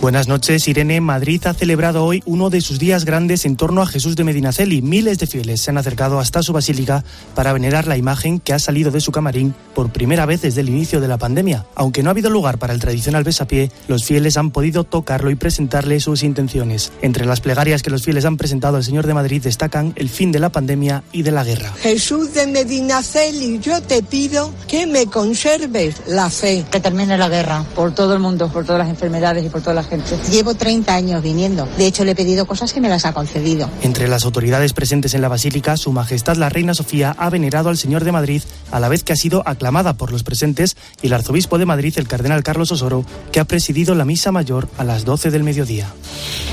Buenas 0.00 0.28
noches, 0.28 0.68
Irene. 0.68 1.00
Madrid 1.00 1.46
ha 1.46 1.54
celebrado 1.54 2.04
hoy 2.04 2.22
uno 2.26 2.50
de 2.50 2.60
sus 2.60 2.78
días 2.78 3.06
grandes 3.06 3.46
en 3.46 3.56
torno 3.56 3.80
a 3.80 3.86
Jesús 3.86 4.16
de 4.16 4.24
Medinaceli. 4.24 4.82
Miles 4.82 5.18
de 5.18 5.26
fieles 5.26 5.62
se 5.62 5.70
han 5.70 5.78
acercado 5.78 6.20
hasta 6.20 6.42
su 6.42 6.52
basílica 6.52 7.04
para 7.34 7.54
venerar 7.54 7.86
la 7.86 7.96
imagen 7.96 8.38
que 8.38 8.52
ha 8.52 8.58
salido 8.58 8.90
de 8.90 9.00
su 9.00 9.12
camarín 9.12 9.54
por 9.74 9.90
primera 9.92 10.26
vez 10.26 10.42
desde 10.42 10.60
el 10.60 10.68
inicio 10.68 11.00
de 11.00 11.08
la 11.08 11.16
pandemia. 11.16 11.64
Aunque 11.74 12.02
no 12.02 12.10
ha 12.10 12.12
habido 12.12 12.28
lugar 12.28 12.58
para 12.58 12.74
el 12.74 12.80
tradicional 12.80 13.24
besapié, 13.24 13.70
los 13.88 14.04
fieles 14.04 14.36
han 14.36 14.50
podido 14.50 14.84
tocarlo 14.84 15.30
y 15.30 15.36
presentarle 15.36 15.98
sus 16.00 16.22
intenciones. 16.22 16.92
Entre 17.00 17.24
las 17.24 17.40
plegarias 17.40 17.82
que 17.82 17.90
los 17.90 18.02
fieles 18.02 18.26
han 18.26 18.36
presentado 18.36 18.76
al 18.76 18.84
Señor 18.84 19.06
de 19.06 19.14
Madrid 19.14 19.42
destacan 19.42 19.94
el 19.96 20.10
fin 20.10 20.32
de 20.32 20.40
la 20.40 20.50
pandemia 20.50 21.02
y 21.12 21.22
de 21.22 21.30
la 21.30 21.44
guerra. 21.44 21.72
Jesús 21.80 22.34
de 22.34 22.46
Medinaceli, 22.46 23.58
yo 23.60 23.80
te 23.80 24.02
pido 24.02 24.52
que 24.68 24.86
me 24.86 25.06
conserves 25.06 26.02
la 26.08 26.28
fe. 26.28 26.64
Que 26.70 26.80
termine 26.80 27.16
la 27.16 27.30
guerra 27.30 27.64
por 27.74 27.94
todo 27.94 28.12
el 28.12 28.20
mundo, 28.20 28.50
por 28.52 28.66
todas 28.66 28.80
las 28.80 28.88
enfermedades 28.88 29.44
y 29.44 29.48
por 29.48 29.62
todas 29.62 29.76
las 29.76 29.83
gente. 29.84 30.16
Llevo 30.30 30.54
30 30.54 30.94
años 30.94 31.22
viniendo. 31.22 31.68
De 31.78 31.86
hecho, 31.86 32.04
le 32.04 32.12
he 32.12 32.14
pedido 32.14 32.46
cosas 32.46 32.72
que 32.72 32.80
me 32.80 32.88
las 32.88 33.04
ha 33.04 33.12
concedido. 33.12 33.68
Entre 33.82 34.08
las 34.08 34.24
autoridades 34.24 34.72
presentes 34.72 35.14
en 35.14 35.22
la 35.22 35.28
basílica, 35.28 35.76
Su 35.76 35.92
Majestad 35.92 36.36
la 36.36 36.48
Reina 36.48 36.74
Sofía 36.74 37.14
ha 37.18 37.30
venerado 37.30 37.68
al 37.68 37.78
Señor 37.78 38.04
de 38.04 38.12
Madrid 38.12 38.42
a 38.70 38.80
la 38.80 38.88
vez 38.88 39.04
que 39.04 39.12
ha 39.12 39.16
sido 39.16 39.42
aclamada 39.46 39.94
por 39.94 40.10
los 40.12 40.22
presentes 40.22 40.76
y 41.02 41.08
el 41.08 41.12
arzobispo 41.12 41.58
de 41.58 41.66
Madrid, 41.66 41.94
el 41.96 42.08
cardenal 42.08 42.42
Carlos 42.42 42.72
Osoro, 42.72 43.04
que 43.32 43.40
ha 43.40 43.44
presidido 43.44 43.94
la 43.94 44.04
misa 44.04 44.32
mayor 44.32 44.68
a 44.78 44.84
las 44.84 45.04
12 45.04 45.30
del 45.30 45.42
mediodía. 45.42 45.88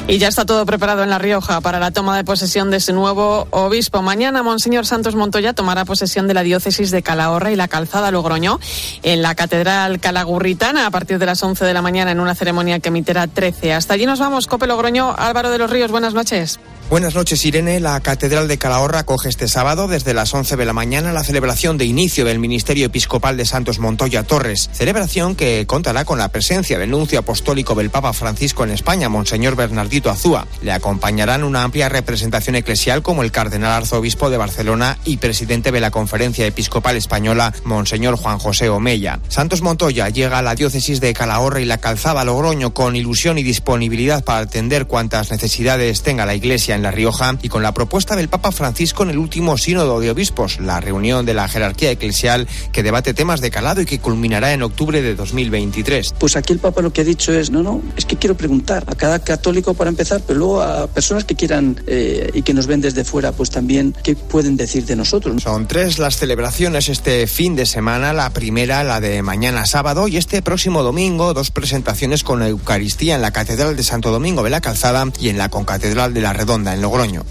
Y 0.07 0.17
ya 0.17 0.27
está 0.27 0.45
todo 0.45 0.65
preparado 0.65 1.03
en 1.03 1.09
La 1.09 1.19
Rioja 1.19 1.61
para 1.61 1.79
la 1.79 1.91
toma 1.91 2.17
de 2.17 2.23
posesión 2.23 2.71
de 2.71 2.77
ese 2.77 2.91
nuevo 2.91 3.47
obispo. 3.51 4.01
Mañana, 4.01 4.43
Monseñor 4.43 4.85
Santos 4.85 5.15
Montoya 5.15 5.53
tomará 5.53 5.85
posesión 5.85 6.27
de 6.27 6.33
la 6.33 6.43
diócesis 6.43 6.91
de 6.91 7.01
Calahorra 7.01 7.51
y 7.51 7.55
la 7.55 7.67
Calzada 7.67 8.11
Logroño 8.11 8.59
en 9.03 9.21
la 9.21 9.35
Catedral 9.35 9.99
Calagurritana 9.99 10.85
a 10.87 10.91
partir 10.91 11.19
de 11.19 11.25
las 11.25 11.41
11 11.41 11.65
de 11.65 11.73
la 11.73 11.81
mañana 11.81 12.11
en 12.11 12.19
una 12.19 12.35
ceremonia 12.35 12.79
que 12.79 12.89
emitirá 12.89 13.20
13. 13.27 13.73
Hasta 13.73 13.93
allí 13.93 14.05
nos 14.05 14.19
vamos, 14.19 14.47
Cope 14.47 14.67
Logroño. 14.67 15.15
Álvaro 15.17 15.49
de 15.49 15.57
los 15.57 15.69
Ríos, 15.69 15.91
buenas 15.91 16.13
noches. 16.13 16.59
Buenas 16.91 17.15
noches, 17.15 17.45
Irene. 17.45 17.79
La 17.79 18.01
Catedral 18.01 18.49
de 18.49 18.57
Calahorra 18.57 18.99
acoge 18.99 19.29
este 19.29 19.47
sábado 19.47 19.87
desde 19.87 20.13
las 20.13 20.33
11 20.33 20.57
de 20.57 20.65
la 20.65 20.73
mañana 20.73 21.13
la 21.13 21.23
celebración 21.23 21.77
de 21.77 21.85
inicio 21.85 22.25
del 22.25 22.37
Ministerio 22.37 22.87
Episcopal 22.87 23.37
de 23.37 23.45
Santos 23.45 23.79
Montoya 23.79 24.23
Torres. 24.23 24.69
Celebración 24.73 25.37
que 25.37 25.65
contará 25.65 26.03
con 26.03 26.17
la 26.17 26.27
presencia 26.27 26.77
del 26.77 26.89
nuncio 26.89 27.19
apostólico 27.19 27.75
del 27.75 27.91
Papa 27.91 28.11
Francisco 28.11 28.65
en 28.65 28.71
España, 28.71 29.07
Monseñor 29.07 29.55
Bernardito 29.55 30.09
Azúa. 30.09 30.47
Le 30.61 30.73
acompañarán 30.73 31.45
una 31.45 31.63
amplia 31.63 31.87
representación 31.87 32.57
eclesial 32.57 33.01
como 33.01 33.23
el 33.23 33.31
Cardenal 33.31 33.71
Arzobispo 33.71 34.29
de 34.29 34.35
Barcelona 34.35 34.97
y 35.05 35.15
presidente 35.15 35.71
de 35.71 35.79
la 35.79 35.91
Conferencia 35.91 36.45
Episcopal 36.45 36.97
Española, 36.97 37.53
Monseñor 37.63 38.17
Juan 38.17 38.37
José 38.37 38.67
Omeya. 38.67 39.21
Santos 39.29 39.61
Montoya 39.61 40.09
llega 40.09 40.39
a 40.39 40.41
la 40.41 40.55
diócesis 40.55 40.99
de 40.99 41.13
Calahorra 41.13 41.61
y 41.61 41.65
la 41.65 41.77
Calzada 41.77 42.25
Logroño 42.25 42.73
con 42.73 42.97
ilusión 42.97 43.10
y 43.11 43.43
disponibilidad 43.43 44.23
para 44.23 44.39
atender 44.39 44.87
cuantas 44.87 45.31
necesidades 45.31 46.01
tenga 46.01 46.25
la 46.25 46.33
Iglesia 46.33 46.75
en 46.75 46.81
La 46.81 46.91
Rioja 46.91 47.37
y 47.41 47.49
con 47.49 47.61
la 47.61 47.73
propuesta 47.73 48.15
del 48.15 48.29
Papa 48.29 48.53
Francisco 48.53 49.03
en 49.03 49.09
el 49.09 49.17
último 49.17 49.57
sínodo 49.57 49.99
de 49.99 50.09
obispos, 50.09 50.61
la 50.61 50.79
reunión 50.79 51.25
de 51.25 51.33
la 51.33 51.49
jerarquía 51.49 51.91
eclesial 51.91 52.47
que 52.71 52.83
debate 52.83 53.13
temas 53.13 53.41
de 53.41 53.51
calado 53.51 53.81
y 53.81 53.85
que 53.85 53.99
culminará 53.99 54.53
en 54.53 54.63
octubre 54.63 55.01
de 55.01 55.13
2023. 55.13 56.15
Pues 56.19 56.37
aquí 56.37 56.53
el 56.53 56.59
Papa 56.59 56.81
lo 56.81 56.93
que 56.93 57.01
ha 57.01 57.03
dicho 57.03 57.33
es, 57.33 57.51
no, 57.51 57.61
no, 57.61 57.81
es 57.97 58.05
que 58.05 58.15
quiero 58.15 58.37
preguntar 58.37 58.85
a 58.87 58.95
cada 58.95 59.19
católico 59.19 59.73
para 59.73 59.89
empezar, 59.89 60.21
pero 60.25 60.39
luego 60.39 60.61
a 60.61 60.87
personas 60.87 61.25
que 61.25 61.35
quieran 61.35 61.83
eh, 61.87 62.31
y 62.33 62.43
que 62.43 62.53
nos 62.53 62.65
ven 62.65 62.79
desde 62.79 63.03
fuera, 63.03 63.33
pues 63.33 63.49
también, 63.49 63.93
¿qué 64.03 64.15
pueden 64.15 64.55
decir 64.55 64.85
de 64.85 64.95
nosotros? 64.95 65.43
Son 65.43 65.67
tres 65.67 65.99
las 65.99 66.15
celebraciones 66.15 66.87
este 66.87 67.27
fin 67.27 67.57
de 67.57 67.65
semana, 67.65 68.13
la 68.13 68.29
primera, 68.29 68.85
la 68.85 69.01
de 69.01 69.21
mañana 69.21 69.65
sábado, 69.65 70.07
y 70.07 70.15
este 70.15 70.41
próximo 70.41 70.81
domingo, 70.81 71.33
dos 71.33 71.51
presentaciones 71.51 72.23
con 72.23 72.39
la 72.39 72.47
Eucaristía 72.47 73.00
en 73.09 73.21
la 73.21 73.31
Catedral 73.31 73.75
de 73.75 73.83
Santo 73.83 74.11
Domingo 74.11 74.43
de 74.43 74.51
la 74.51 74.61
Calzada 74.61 75.05
y 75.19 75.29
en 75.29 75.39
la 75.39 75.49
Concatedral 75.49 76.13
de 76.13 76.21
la 76.21 76.33
Redonda, 76.33 76.73
en 76.73 76.81
Logroño. 76.81 77.23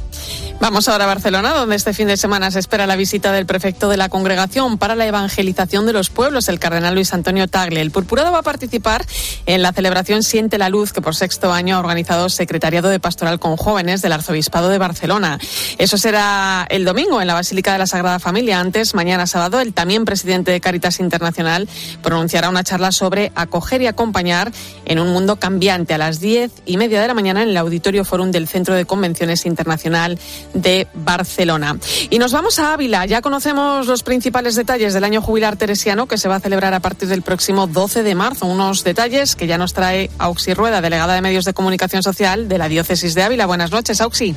Vamos 0.60 0.88
ahora 0.88 1.04
a 1.04 1.06
Barcelona, 1.06 1.54
donde 1.54 1.74
este 1.74 1.94
fin 1.94 2.06
de 2.06 2.18
semana 2.18 2.50
se 2.50 2.58
espera 2.58 2.86
la 2.86 2.94
visita 2.94 3.32
del 3.32 3.46
prefecto 3.46 3.88
de 3.88 3.96
la 3.96 4.10
Congregación 4.10 4.76
para 4.76 4.94
la 4.94 5.06
Evangelización 5.06 5.86
de 5.86 5.94
los 5.94 6.10
Pueblos, 6.10 6.48
el 6.50 6.58
cardenal 6.58 6.94
Luis 6.94 7.14
Antonio 7.14 7.48
Tagle. 7.48 7.80
El 7.80 7.90
purpurado 7.90 8.30
va 8.30 8.40
a 8.40 8.42
participar 8.42 9.06
en 9.46 9.62
la 9.62 9.72
celebración 9.72 10.22
Siente 10.22 10.58
la 10.58 10.68
Luz, 10.68 10.92
que 10.92 11.00
por 11.00 11.16
sexto 11.16 11.50
año 11.50 11.76
ha 11.76 11.78
organizado 11.78 12.28
Secretariado 12.28 12.90
de 12.90 13.00
Pastoral 13.00 13.40
con 13.40 13.56
Jóvenes 13.56 14.02
del 14.02 14.12
Arzobispado 14.12 14.68
de 14.68 14.76
Barcelona. 14.76 15.38
Eso 15.78 15.96
será 15.96 16.66
el 16.68 16.84
domingo 16.84 17.22
en 17.22 17.26
la 17.26 17.34
Basílica 17.34 17.72
de 17.72 17.78
la 17.78 17.86
Sagrada 17.86 18.18
Familia. 18.18 18.60
Antes, 18.60 18.94
mañana 18.94 19.26
sábado, 19.26 19.60
el 19.60 19.72
también 19.72 20.04
presidente 20.04 20.50
de 20.50 20.60
Caritas 20.60 21.00
Internacional 21.00 21.68
pronunciará 22.02 22.50
una 22.50 22.64
charla 22.64 22.92
sobre 22.92 23.32
acoger 23.34 23.80
y 23.80 23.86
acompañar 23.86 24.52
en 24.84 24.98
un 24.98 25.08
mundo 25.08 25.36
cambiante 25.36 25.94
a 25.94 25.98
las 25.98 26.20
diez 26.20 26.52
y 26.66 26.76
media 26.76 27.00
de 27.00 27.08
la 27.08 27.14
mañana 27.14 27.42
en 27.42 27.48
el 27.48 27.56
Auditorio 27.56 28.04
Forum 28.04 28.30
del 28.30 28.46
Centro 28.46 28.74
de 28.74 28.84
Convenciones 28.84 29.46
Internacional 29.46 30.09
de 30.54 30.86
Barcelona. 30.94 31.78
Y 32.10 32.18
nos 32.18 32.32
vamos 32.32 32.58
a 32.58 32.72
Ávila. 32.72 33.06
Ya 33.06 33.22
conocemos 33.22 33.86
los 33.86 34.02
principales 34.02 34.54
detalles 34.54 34.94
del 34.94 35.04
año 35.04 35.22
jubilar 35.22 35.56
teresiano 35.56 36.06
que 36.06 36.18
se 36.18 36.28
va 36.28 36.36
a 36.36 36.40
celebrar 36.40 36.74
a 36.74 36.80
partir 36.80 37.08
del 37.08 37.22
próximo 37.22 37.66
12 37.66 38.02
de 38.02 38.14
marzo. 38.14 38.46
Unos 38.46 38.84
detalles 38.84 39.36
que 39.36 39.46
ya 39.46 39.58
nos 39.58 39.72
trae 39.72 40.10
Auxi 40.18 40.54
Rueda, 40.54 40.80
delegada 40.80 41.14
de 41.14 41.22
Medios 41.22 41.44
de 41.44 41.54
Comunicación 41.54 42.02
Social 42.02 42.48
de 42.48 42.58
la 42.58 42.68
Diócesis 42.68 43.14
de 43.14 43.22
Ávila. 43.22 43.46
Buenas 43.46 43.70
noches, 43.70 44.00
Auxi. 44.00 44.34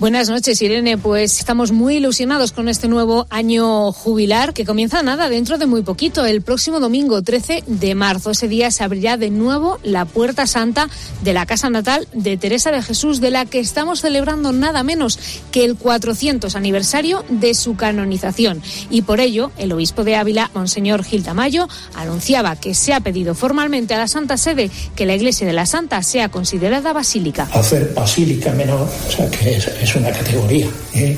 Buenas 0.00 0.28
noches, 0.28 0.62
Irene. 0.62 0.96
Pues 0.96 1.40
estamos 1.40 1.72
muy 1.72 1.96
ilusionados 1.96 2.52
con 2.52 2.68
este 2.68 2.86
nuevo 2.86 3.26
año 3.30 3.90
jubilar 3.90 4.54
que 4.54 4.64
comienza 4.64 5.02
nada 5.02 5.28
dentro 5.28 5.58
de 5.58 5.66
muy 5.66 5.82
poquito, 5.82 6.24
el 6.24 6.40
próximo 6.40 6.78
domingo 6.78 7.20
13 7.20 7.64
de 7.66 7.96
marzo. 7.96 8.30
Ese 8.30 8.46
día 8.46 8.70
se 8.70 8.84
abrirá 8.84 9.16
de 9.16 9.30
nuevo 9.30 9.80
la 9.82 10.04
puerta 10.04 10.46
santa 10.46 10.88
de 11.24 11.32
la 11.32 11.46
casa 11.46 11.68
natal 11.68 12.06
de 12.12 12.36
Teresa 12.36 12.70
de 12.70 12.80
Jesús, 12.80 13.20
de 13.20 13.32
la 13.32 13.44
que 13.44 13.58
estamos 13.58 14.00
celebrando 14.00 14.52
nada 14.52 14.84
menos 14.84 15.18
que 15.50 15.64
el 15.64 15.74
400 15.74 16.54
aniversario 16.54 17.24
de 17.28 17.54
su 17.54 17.74
canonización. 17.74 18.62
Y 18.90 19.02
por 19.02 19.18
ello, 19.18 19.50
el 19.58 19.72
obispo 19.72 20.04
de 20.04 20.14
Ávila, 20.14 20.52
Monseñor 20.54 21.02
Gil 21.02 21.24
Tamayo, 21.24 21.66
anunciaba 21.96 22.54
que 22.54 22.72
se 22.74 22.94
ha 22.94 23.00
pedido 23.00 23.34
formalmente 23.34 23.94
a 23.94 23.98
la 23.98 24.06
Santa 24.06 24.36
Sede 24.36 24.70
que 24.94 25.06
la 25.06 25.16
iglesia 25.16 25.44
de 25.44 25.54
la 25.54 25.66
Santa 25.66 26.04
sea 26.04 26.28
considerada 26.28 26.92
basílica. 26.92 27.48
Hacer 27.52 27.92
basílica 27.94 28.52
menor, 28.52 28.88
o 29.08 29.10
sea 29.10 29.28
que 29.28 29.56
es, 29.56 29.87
es 29.88 29.96
una 29.96 30.10
categoría. 30.10 30.66
¿eh? 30.94 31.16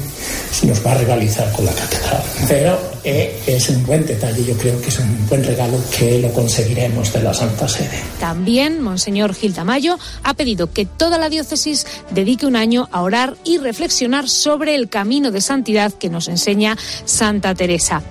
Nos 0.63 0.87
va 0.87 0.93
a 0.93 0.99
rivalizar 0.99 1.51
con 1.53 1.65
la 1.65 1.73
catedral. 1.73 2.23
Pero 2.49 2.90
es 3.05 3.69
un 3.69 3.85
buen 3.85 4.07
detalle, 4.07 4.45
yo 4.45 4.57
creo 4.57 4.81
que 4.81 4.89
es 4.89 4.99
un 4.99 5.27
buen 5.29 5.45
regalo 5.45 5.79
que 5.97 6.21
lo 6.21 6.33
conseguiremos 6.33 7.13
de 7.13 7.23
la 7.23 7.35
Santa 7.35 7.69
Sede. 7.69 8.03
También, 8.19 8.81
Monseñor 8.81 9.35
Gil 9.35 9.55
Tamayo 9.55 9.99
ha 10.23 10.35
pedido 10.35 10.73
que 10.73 10.87
toda 10.87 11.19
la 11.19 11.29
diócesis 11.29 11.87
dedique 12.11 12.47
un 12.47 12.57
año 12.57 12.89
a 12.93 13.03
orar 13.03 13.37
y 13.45 13.59
reflexionar 13.59 14.29
sobre 14.29 14.75
el 14.75 14.89
camino 14.89 15.31
de 15.31 15.41
santidad 15.41 15.93
que 15.93 16.11
nos 16.11 16.29
enseña 16.29 16.77
Santa 17.05 17.55
Teresa. 17.55 18.03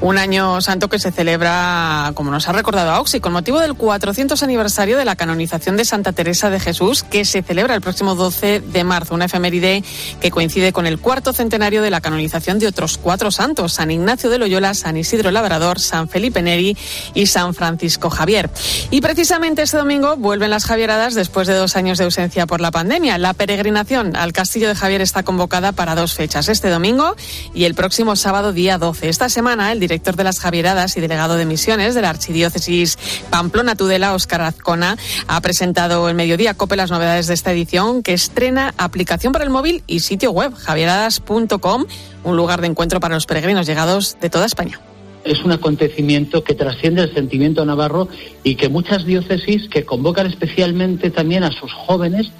Un 0.00 0.18
año 0.18 0.60
santo 0.60 0.88
que 0.88 0.98
se 0.98 1.12
celebra, 1.12 2.10
como 2.14 2.32
nos 2.32 2.48
ha 2.48 2.52
recordado 2.52 2.90
Auxi, 2.90 3.20
con 3.20 3.32
motivo 3.32 3.60
del 3.60 3.74
400 3.74 4.42
aniversario 4.42 4.98
de 4.98 5.04
la 5.04 5.14
canonización 5.14 5.76
de 5.76 5.84
Santa 5.84 6.10
Teresa 6.10 6.50
de 6.50 6.58
Jesús, 6.58 7.04
que 7.04 7.24
se 7.24 7.42
celebra 7.42 7.76
el 7.76 7.80
próximo 7.80 8.16
12 8.16 8.58
de 8.60 8.82
marzo, 8.82 9.14
una 9.14 9.26
efeméride 9.26 9.84
que 10.20 10.32
coincide 10.32 10.72
con 10.72 10.86
el 10.86 10.98
cuarto 10.98 11.32
centenario 11.32 11.82
de 11.82 11.90
la 11.90 12.00
canonización 12.00 12.58
de 12.58 12.66
otros 12.66 12.98
cuatro 12.98 13.30
santos, 13.30 13.74
San 13.74 13.92
Ignacio 13.92 14.28
de 14.32 14.38
Loyola, 14.38 14.74
San 14.74 14.96
Isidro 14.96 15.30
Labrador, 15.30 15.78
San 15.78 16.08
Felipe 16.08 16.42
Neri 16.42 16.76
y 17.14 17.26
San 17.26 17.54
Francisco 17.54 18.10
Javier. 18.10 18.50
Y 18.90 19.00
precisamente 19.00 19.62
este 19.62 19.76
domingo 19.76 20.16
vuelven 20.16 20.50
las 20.50 20.64
Javieradas 20.64 21.14
después 21.14 21.46
de 21.46 21.54
dos 21.54 21.76
años 21.76 21.98
de 21.98 22.04
ausencia 22.04 22.46
por 22.46 22.60
la 22.60 22.70
pandemia. 22.70 23.18
La 23.18 23.34
peregrinación 23.34 24.16
al 24.16 24.32
Castillo 24.32 24.68
de 24.68 24.74
Javier 24.74 25.00
está 25.00 25.22
convocada 25.22 25.72
para 25.72 25.94
dos 25.94 26.14
fechas, 26.14 26.48
este 26.48 26.68
domingo 26.68 27.14
y 27.54 27.64
el 27.64 27.74
próximo 27.74 28.16
sábado 28.16 28.52
día 28.52 28.78
12. 28.78 29.08
Esta 29.08 29.28
semana 29.28 29.70
el 29.70 29.80
director 29.80 30.16
de 30.16 30.24
las 30.24 30.40
Javieradas 30.40 30.96
y 30.96 31.00
delegado 31.00 31.36
de 31.36 31.46
misiones 31.46 31.94
de 31.94 32.02
la 32.02 32.10
Archidiócesis 32.10 32.98
Pamplona 33.30 33.76
Tudela, 33.76 34.14
Óscar 34.14 34.42
Azcona, 34.42 34.96
ha 35.26 35.40
presentado 35.40 36.08
el 36.08 36.14
mediodía 36.14 36.54
COPE 36.54 36.76
las 36.76 36.90
novedades 36.90 37.26
de 37.26 37.34
esta 37.34 37.52
edición 37.52 38.02
que 38.02 38.12
estrena 38.12 38.74
aplicación 38.76 39.32
para 39.32 39.44
el 39.44 39.50
móvil 39.50 39.82
y 39.86 40.00
sitio 40.00 40.30
web 40.30 40.54
javieradas.com, 40.54 41.84
un 42.24 42.36
lugar 42.36 42.60
de 42.60 42.68
encuentro 42.68 43.00
para 43.00 43.14
los 43.14 43.26
peregrinos 43.26 43.66
llegados 43.66 44.16
de 44.20 44.30
toda 44.30 44.46
España 44.46 44.80
es 45.24 45.44
un 45.44 45.52
acontecimiento 45.52 46.42
que 46.42 46.54
trasciende 46.54 47.02
el 47.02 47.14
sentimiento 47.14 47.64
navarro 47.64 48.08
y 48.42 48.56
que 48.56 48.68
muchas 48.68 49.04
diócesis 49.04 49.68
que 49.68 49.84
convocan 49.84 50.26
especialmente 50.26 51.10
también 51.10 51.44
a 51.44 51.52
sus 51.52 51.72
jóvenes 51.72 52.32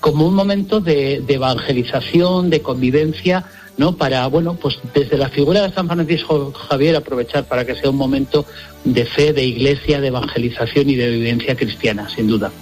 como 0.00 0.26
un 0.26 0.34
momento 0.34 0.80
de, 0.80 1.24
evangelización, 1.26 2.50
de 2.50 2.62
convivencia, 2.62 3.44
¿no? 3.76 3.96
Para, 3.96 4.26
bueno, 4.28 4.54
pues 4.54 4.78
desde 4.94 5.18
la 5.18 5.28
figura 5.28 5.62
de 5.62 5.74
San 5.74 5.88
Francisco 5.88 6.52
Javier 6.52 6.94
aprovechar 6.94 7.44
para 7.44 7.64
que 7.64 7.74
sea 7.74 7.90
un 7.90 7.96
momento 7.96 8.46
de 8.84 9.04
fe, 9.04 9.32
de 9.32 9.44
iglesia, 9.44 10.00
de 10.00 10.08
evangelización 10.08 10.88
y 10.90 10.94
de 10.94 11.10
vivencia 11.10 11.56
cristiana, 11.56 12.08
sin 12.08 12.28
duda. 12.28 12.52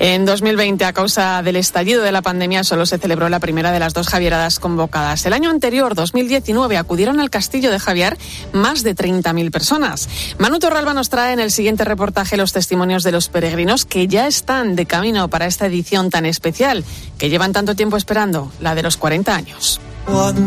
En 0.00 0.24
2020, 0.24 0.84
a 0.84 0.92
causa 0.92 1.42
del 1.42 1.56
estallido 1.56 2.04
de 2.04 2.12
la 2.12 2.22
pandemia, 2.22 2.62
solo 2.62 2.86
se 2.86 2.98
celebró 2.98 3.28
la 3.28 3.40
primera 3.40 3.72
de 3.72 3.80
las 3.80 3.94
dos 3.94 4.06
Javieradas 4.06 4.60
convocadas. 4.60 5.26
El 5.26 5.32
año 5.32 5.50
anterior, 5.50 5.96
2019, 5.96 6.76
acudieron 6.76 7.18
al 7.18 7.30
castillo 7.30 7.72
de 7.72 7.80
Javier 7.80 8.16
más 8.52 8.84
de 8.84 8.94
30.000 8.94 9.50
personas. 9.50 10.08
Manu 10.38 10.60
Torralba 10.60 10.94
nos 10.94 11.08
trae 11.08 11.32
en 11.32 11.40
el 11.40 11.50
siguiente 11.50 11.84
reportaje 11.84 12.36
los 12.36 12.52
testimonios 12.52 13.02
de 13.02 13.10
los 13.10 13.28
peregrinos 13.28 13.84
que 13.84 14.06
ya 14.06 14.28
están 14.28 14.76
de 14.76 14.86
camino 14.86 15.28
para 15.28 15.46
esta 15.46 15.66
edición 15.66 16.10
tan 16.10 16.26
especial, 16.26 16.84
que 17.18 17.28
llevan 17.28 17.52
tanto 17.52 17.74
tiempo 17.74 17.96
esperando, 17.96 18.52
la 18.60 18.76
de 18.76 18.84
los 18.84 18.96
40 18.96 19.34
años. 19.34 19.80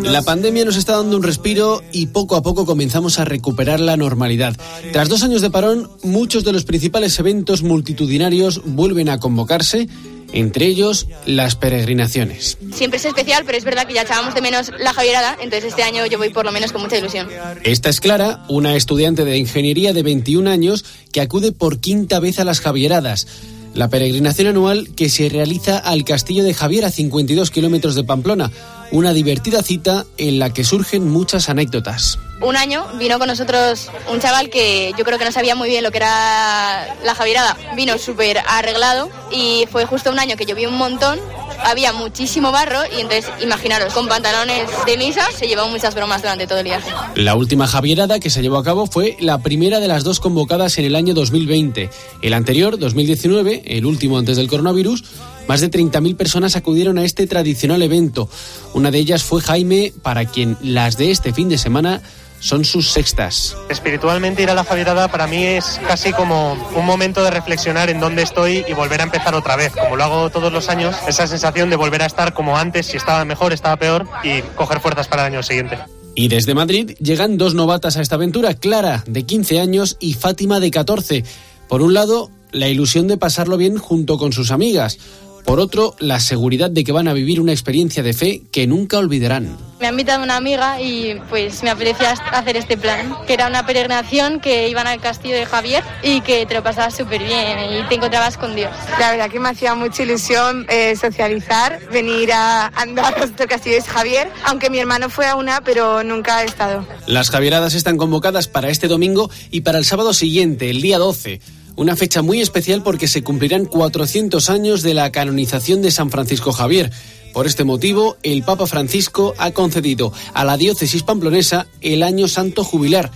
La 0.04 0.22
pandemia 0.22 0.66
nos 0.66 0.76
está 0.76 0.98
dando 0.98 1.18
un 1.18 1.24
respiro 1.24 1.82
y 1.92 2.08
poco 2.08 2.36
a 2.36 2.42
poco 2.42 2.66
comenzamos 2.66 3.20
a 3.20 3.26
recuperar 3.26 3.80
la 3.80 3.96
normalidad. 3.96 4.56
Tras 4.92 5.08
dos 5.08 5.24
años 5.24 5.42
de 5.42 5.50
parón, 5.50 5.90
muchos 6.04 6.44
de 6.44 6.52
los 6.52 6.66
principales 6.66 7.18
eventos 7.20 7.62
multitudinarios 7.64 8.62
vuelven 8.66 9.10
a 9.10 9.20
convocarse 9.20 9.88
entre 10.34 10.66
ellos 10.66 11.08
las 11.26 11.56
peregrinaciones. 11.56 12.58
Siempre 12.74 12.98
es 12.98 13.06
especial, 13.06 13.44
pero 13.46 13.58
es 13.58 13.64
verdad 13.64 13.86
que 13.86 13.94
ya 13.94 14.02
echábamos 14.02 14.34
de 14.34 14.42
menos 14.42 14.72
la 14.80 14.94
Javierada, 14.94 15.38
entonces 15.42 15.70
este 15.70 15.84
año 15.84 16.06
yo 16.06 16.18
voy 16.18 16.30
por 16.30 16.46
lo 16.46 16.52
menos 16.52 16.72
con 16.72 16.82
mucha 16.82 16.98
ilusión. 16.98 17.28
Esta 17.64 17.90
es 17.90 18.00
Clara, 18.00 18.44
una 18.48 18.76
estudiante 18.76 19.26
de 19.26 19.38
ingeniería 19.38 19.94
de 19.94 20.04
21 20.04 20.50
años 20.50 20.86
que 21.12 21.22
acude 21.22 21.52
por 21.52 21.80
quinta 21.80 22.20
vez 22.20 22.40
a 22.40 22.46
las 22.46 22.62
Javieradas. 22.62 23.28
La 23.74 23.90
peregrinación 23.90 24.48
anual 24.48 24.90
que 24.96 25.10
se 25.10 25.30
realiza 25.30 25.78
al 25.78 26.04
Castillo 26.04 26.44
de 26.44 26.54
Javier 26.54 26.84
a 26.86 26.92
52 26.92 27.52
kilómetros 27.52 27.96
de 27.96 28.04
Pamplona. 28.04 28.52
Una 28.92 29.14
divertida 29.14 29.64
cita 29.64 30.06
en 30.18 30.40
la 30.40 30.52
que 30.52 30.64
surgen 30.64 31.10
muchas 31.10 31.50
anécdotas. 31.50 32.20
Un 32.42 32.58
año 32.58 32.86
vino 33.00 33.20
con 33.20 33.28
nosotros 33.28 33.90
un 34.12 34.20
chaval 34.20 34.50
que 34.50 34.94
yo 34.98 35.06
creo 35.06 35.18
que 35.18 35.26
no 35.26 35.32
sabía 35.32 35.56
muy 35.56 35.70
bien 35.70 35.84
lo 35.84 35.92
que 35.92 35.98
era 35.98 36.96
la 37.06 37.16
Javierada. 37.16 37.56
Vino 37.76 37.98
súper 37.98 38.40
arreglado 38.48 39.10
y 39.32 39.66
fue 39.72 39.86
justo 39.86 40.12
un 40.12 40.20
año 40.20 40.36
que 40.36 40.46
llovió 40.46 40.70
un 40.70 40.78
montón 40.78 41.20
había 41.64 41.94
muchísimo 41.94 42.52
barro 42.52 42.80
y 42.96 43.02
entonces, 43.02 43.32
imaginaros, 43.42 43.94
con 43.94 44.08
pantalones 44.08 44.70
de 44.86 44.98
misa 44.98 45.28
se 45.32 45.48
llevaban 45.48 45.72
muchas 45.72 45.94
bromas 45.96 46.22
durante 46.22 46.48
todo 46.48 46.60
el 46.60 46.66
día. 46.66 46.80
La 47.16 47.36
última 47.36 47.68
Javierada 47.68 48.20
que 48.20 48.30
se 48.30 48.42
llevó 48.42 48.58
a 48.58 48.64
cabo 48.64 48.88
fue 48.88 49.18
la 49.20 49.40
primera 49.40 49.80
de 49.80 49.88
las 49.88 50.04
dos 50.04 50.20
convocadas 50.20 50.78
en 50.78 50.86
el 50.86 50.96
año 50.96 51.14
2020. 51.14 51.90
El 52.22 52.34
anterior, 52.34 52.78
2019, 52.78 53.64
el 53.66 53.86
último 53.86 54.18
antes 54.18 54.38
del 54.38 54.48
coronavirus, 54.48 55.04
más 55.48 55.62
de 55.62 55.70
30.000 55.70 56.16
personas 56.16 56.56
acudieron 56.56 56.98
a 56.98 57.04
este 57.04 57.28
tradicional 57.28 57.82
evento. 57.82 58.30
Una 58.74 58.92
de 58.92 59.00
ellas 59.00 59.24
fue 59.24 59.42
Jaime, 59.42 59.94
para 60.02 60.26
quien 60.26 60.58
las 60.62 60.98
de 60.98 61.12
este 61.12 61.34
fin 61.34 61.50
de 61.50 61.58
semana 61.58 62.02
son 62.42 62.66
sus 62.66 62.90
sextas. 62.90 63.56
Espiritualmente 63.70 64.42
ir 64.42 64.50
a 64.50 64.54
la 64.54 64.64
Javierada 64.64 65.08
para 65.10 65.28
mí 65.28 65.46
es 65.46 65.80
casi 65.88 66.12
como 66.12 66.54
un 66.76 66.86
momento 66.86 67.24
de 67.24 67.32
reflexionar 67.32 67.90
en 67.90 68.00
dónde 68.00 68.24
estoy 68.24 68.66
y 68.68 68.74
volver 68.74 69.00
a 69.00 69.04
empezar 69.04 69.36
otra 69.36 69.56
vez. 69.56 69.72
Como 69.74 69.96
lo 69.96 70.04
hago 70.04 70.30
todos 70.32 70.52
los 70.52 70.68
años, 70.68 70.96
esa 71.08 71.28
sensación 71.28 71.70
de 71.70 71.76
volver 71.76 72.02
a 72.02 72.08
estar 72.08 72.34
como 72.34 72.58
antes, 72.58 72.88
si 72.88 72.98
estaba 72.98 73.24
mejor, 73.26 73.54
estaba 73.54 73.78
peor 73.78 74.08
y 74.24 74.42
coger 74.56 74.80
fuerzas 74.80 75.08
para 75.08 75.28
el 75.28 75.34
año 75.34 75.44
siguiente. 75.44 75.78
Y 76.16 76.28
desde 76.28 76.56
Madrid 76.56 76.92
llegan 77.00 77.38
dos 77.38 77.54
novatas 77.54 77.96
a 77.96 78.02
esta 78.02 78.16
aventura, 78.16 78.54
Clara, 78.56 79.04
de 79.08 79.24
15 79.24 79.60
años, 79.60 79.98
y 80.00 80.14
Fátima, 80.14 80.60
de 80.60 80.72
14. 80.72 81.24
Por 81.70 81.82
un 81.82 81.94
lado, 81.94 82.30
la 82.52 82.68
ilusión 82.68 83.08
de 83.08 83.18
pasarlo 83.18 83.56
bien 83.56 83.78
junto 83.78 84.18
con 84.18 84.34
sus 84.34 84.52
amigas. 84.52 84.98
Por 85.46 85.60
otro, 85.60 85.96
la 86.00 86.20
seguridad 86.20 86.70
de 86.70 86.84
que 86.84 86.92
van 86.92 87.08
a 87.08 87.14
vivir 87.14 87.42
una 87.42 87.52
experiencia 87.52 88.04
de 88.04 88.14
fe 88.14 88.42
que 88.52 88.68
nunca 88.68 88.98
olvidarán. 88.98 89.58
Me 89.80 89.88
ha 89.88 89.90
invitado 89.90 90.24
una 90.24 90.36
amiga 90.36 90.80
y 90.80 91.16
pues 91.30 91.64
me 91.64 91.72
apetecía 91.72 92.12
hacer 92.12 92.56
este 92.56 92.78
plan, 92.78 93.16
que 93.26 93.34
era 93.34 93.48
una 93.48 93.66
peregrinación 93.66 94.40
que 94.40 94.70
iban 94.70 94.86
al 94.86 95.02
castillo 95.02 95.36
de 95.36 95.46
Javier 95.46 95.84
y 96.04 96.22
que 96.22 96.46
te 96.46 96.54
lo 96.54 96.62
pasabas 96.62 96.96
súper 96.96 97.24
bien 97.24 97.58
y 97.60 97.90
te 97.90 97.96
encontrabas 97.96 98.38
con 98.38 98.56
Dios. 98.56 98.72
La 99.00 99.10
verdad 99.10 99.32
que 99.32 99.40
me 99.40 99.50
hacía 99.50 99.74
mucha 99.74 100.04
ilusión 100.04 100.68
eh, 100.70 100.96
socializar, 100.96 101.80
venir 101.92 102.32
a 102.32 102.68
andar 102.68 103.16
al 103.22 103.48
castillo 103.48 103.78
de 103.78 103.82
Javier, 103.82 104.30
aunque 104.46 104.70
mi 104.70 104.78
hermano 104.78 105.10
fue 105.10 105.26
a 105.26 105.36
una, 105.36 105.62
pero 105.62 106.04
nunca 106.04 106.38
ha 106.38 106.44
estado. 106.44 106.86
Las 107.08 107.32
Javieradas 107.32 107.74
están 107.74 107.98
convocadas 107.98 108.48
para 108.48 108.70
este 108.70 108.88
domingo 108.88 109.32
y 109.50 109.62
para 109.62 109.80
el 109.80 109.86
sábado 109.86 110.14
siguiente, 110.14 110.70
el 110.70 110.82
día 110.82 111.00
12 111.00 111.42
una 111.76 111.96
fecha 111.96 112.22
muy 112.22 112.42
especial 112.42 112.84
porque 112.84 113.08
se 113.08 113.24
cumplirán 113.24 113.66
400 113.66 114.50
años 114.50 114.82
de 114.82 114.94
la 114.94 115.12
canonización 115.12 115.82
de 115.82 115.92
San 115.92 116.10
Francisco 116.10 116.52
Javier. 116.52 116.92
Por 117.34 117.48
este 117.48 117.64
motivo, 117.64 118.18
el 118.24 118.44
Papa 118.44 118.68
Francisco 118.68 119.34
ha 119.38 119.52
concedido 119.52 120.12
a 120.34 120.44
la 120.44 120.58
diócesis 120.58 121.04
pamplonesa 121.04 121.68
el 121.80 122.04
año 122.04 122.28
santo 122.28 122.64
jubilar, 122.64 123.12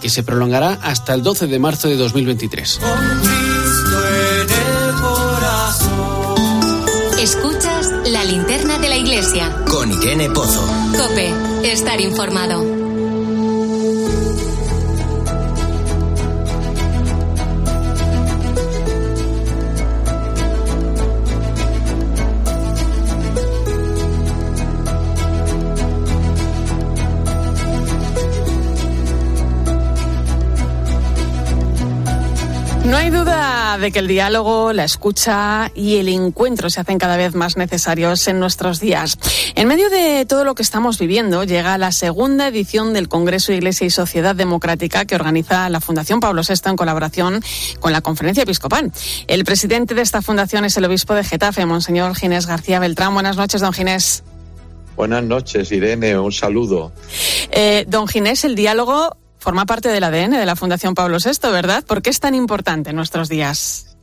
que 0.00 0.08
se 0.08 0.22
prolongará 0.22 0.74
hasta 0.82 1.14
el 1.14 1.22
12 1.22 1.46
de 1.48 1.58
marzo 1.58 1.88
de 1.88 1.96
2023. 1.96 2.80
Escuchas 7.20 7.92
la 8.06 8.24
linterna 8.24 8.78
de 8.78 8.88
la 8.88 8.96
iglesia. 8.96 9.64
Con 9.68 9.90
Irene 9.92 10.30
Pozo. 10.30 10.64
Cope, 10.96 11.32
estar 11.64 12.00
informado. 12.00 12.77
No 32.88 32.96
hay 32.96 33.10
duda 33.10 33.76
de 33.76 33.92
que 33.92 33.98
el 33.98 34.08
diálogo, 34.08 34.72
la 34.72 34.84
escucha 34.84 35.70
y 35.74 35.96
el 35.96 36.08
encuentro 36.08 36.70
se 36.70 36.80
hacen 36.80 36.96
cada 36.96 37.18
vez 37.18 37.34
más 37.34 37.58
necesarios 37.58 38.26
en 38.28 38.40
nuestros 38.40 38.80
días. 38.80 39.18
En 39.56 39.68
medio 39.68 39.90
de 39.90 40.24
todo 40.24 40.42
lo 40.42 40.54
que 40.54 40.62
estamos 40.62 40.98
viviendo, 40.98 41.44
llega 41.44 41.76
la 41.76 41.92
segunda 41.92 42.48
edición 42.48 42.94
del 42.94 43.08
Congreso 43.08 43.52
Iglesia 43.52 43.86
y 43.86 43.90
Sociedad 43.90 44.34
Democrática 44.34 45.04
que 45.04 45.16
organiza 45.16 45.68
la 45.68 45.82
Fundación 45.82 46.20
Pablo 46.20 46.40
VI 46.40 46.70
en 46.70 46.76
colaboración 46.76 47.42
con 47.78 47.92
la 47.92 48.00
Conferencia 48.00 48.44
Episcopal. 48.44 48.90
El 49.26 49.44
presidente 49.44 49.94
de 49.94 50.00
esta 50.00 50.22
fundación 50.22 50.64
es 50.64 50.74
el 50.78 50.86
obispo 50.86 51.12
de 51.12 51.24
Getafe, 51.24 51.66
Monseñor 51.66 52.16
Ginés 52.16 52.46
García 52.46 52.80
Beltrán. 52.80 53.12
Buenas 53.12 53.36
noches, 53.36 53.60
don 53.60 53.74
Ginés. 53.74 54.24
Buenas 54.96 55.24
noches, 55.24 55.70
Irene. 55.72 56.18
Un 56.18 56.32
saludo. 56.32 56.92
Eh, 57.50 57.84
don 57.86 58.08
Ginés, 58.08 58.44
el 58.44 58.54
diálogo 58.54 59.14
forma 59.38 59.66
parte 59.66 59.88
del 59.88 60.04
ADN 60.04 60.32
de 60.32 60.46
la 60.46 60.56
Fundación 60.56 60.94
Pablo 60.94 61.18
VI, 61.24 61.50
¿verdad? 61.50 61.84
¿Por 61.84 62.02
qué 62.02 62.10
es 62.10 62.20
tan 62.20 62.34
importante 62.34 62.90
en 62.90 62.96
nuestros 62.96 63.28
días? 63.28 63.96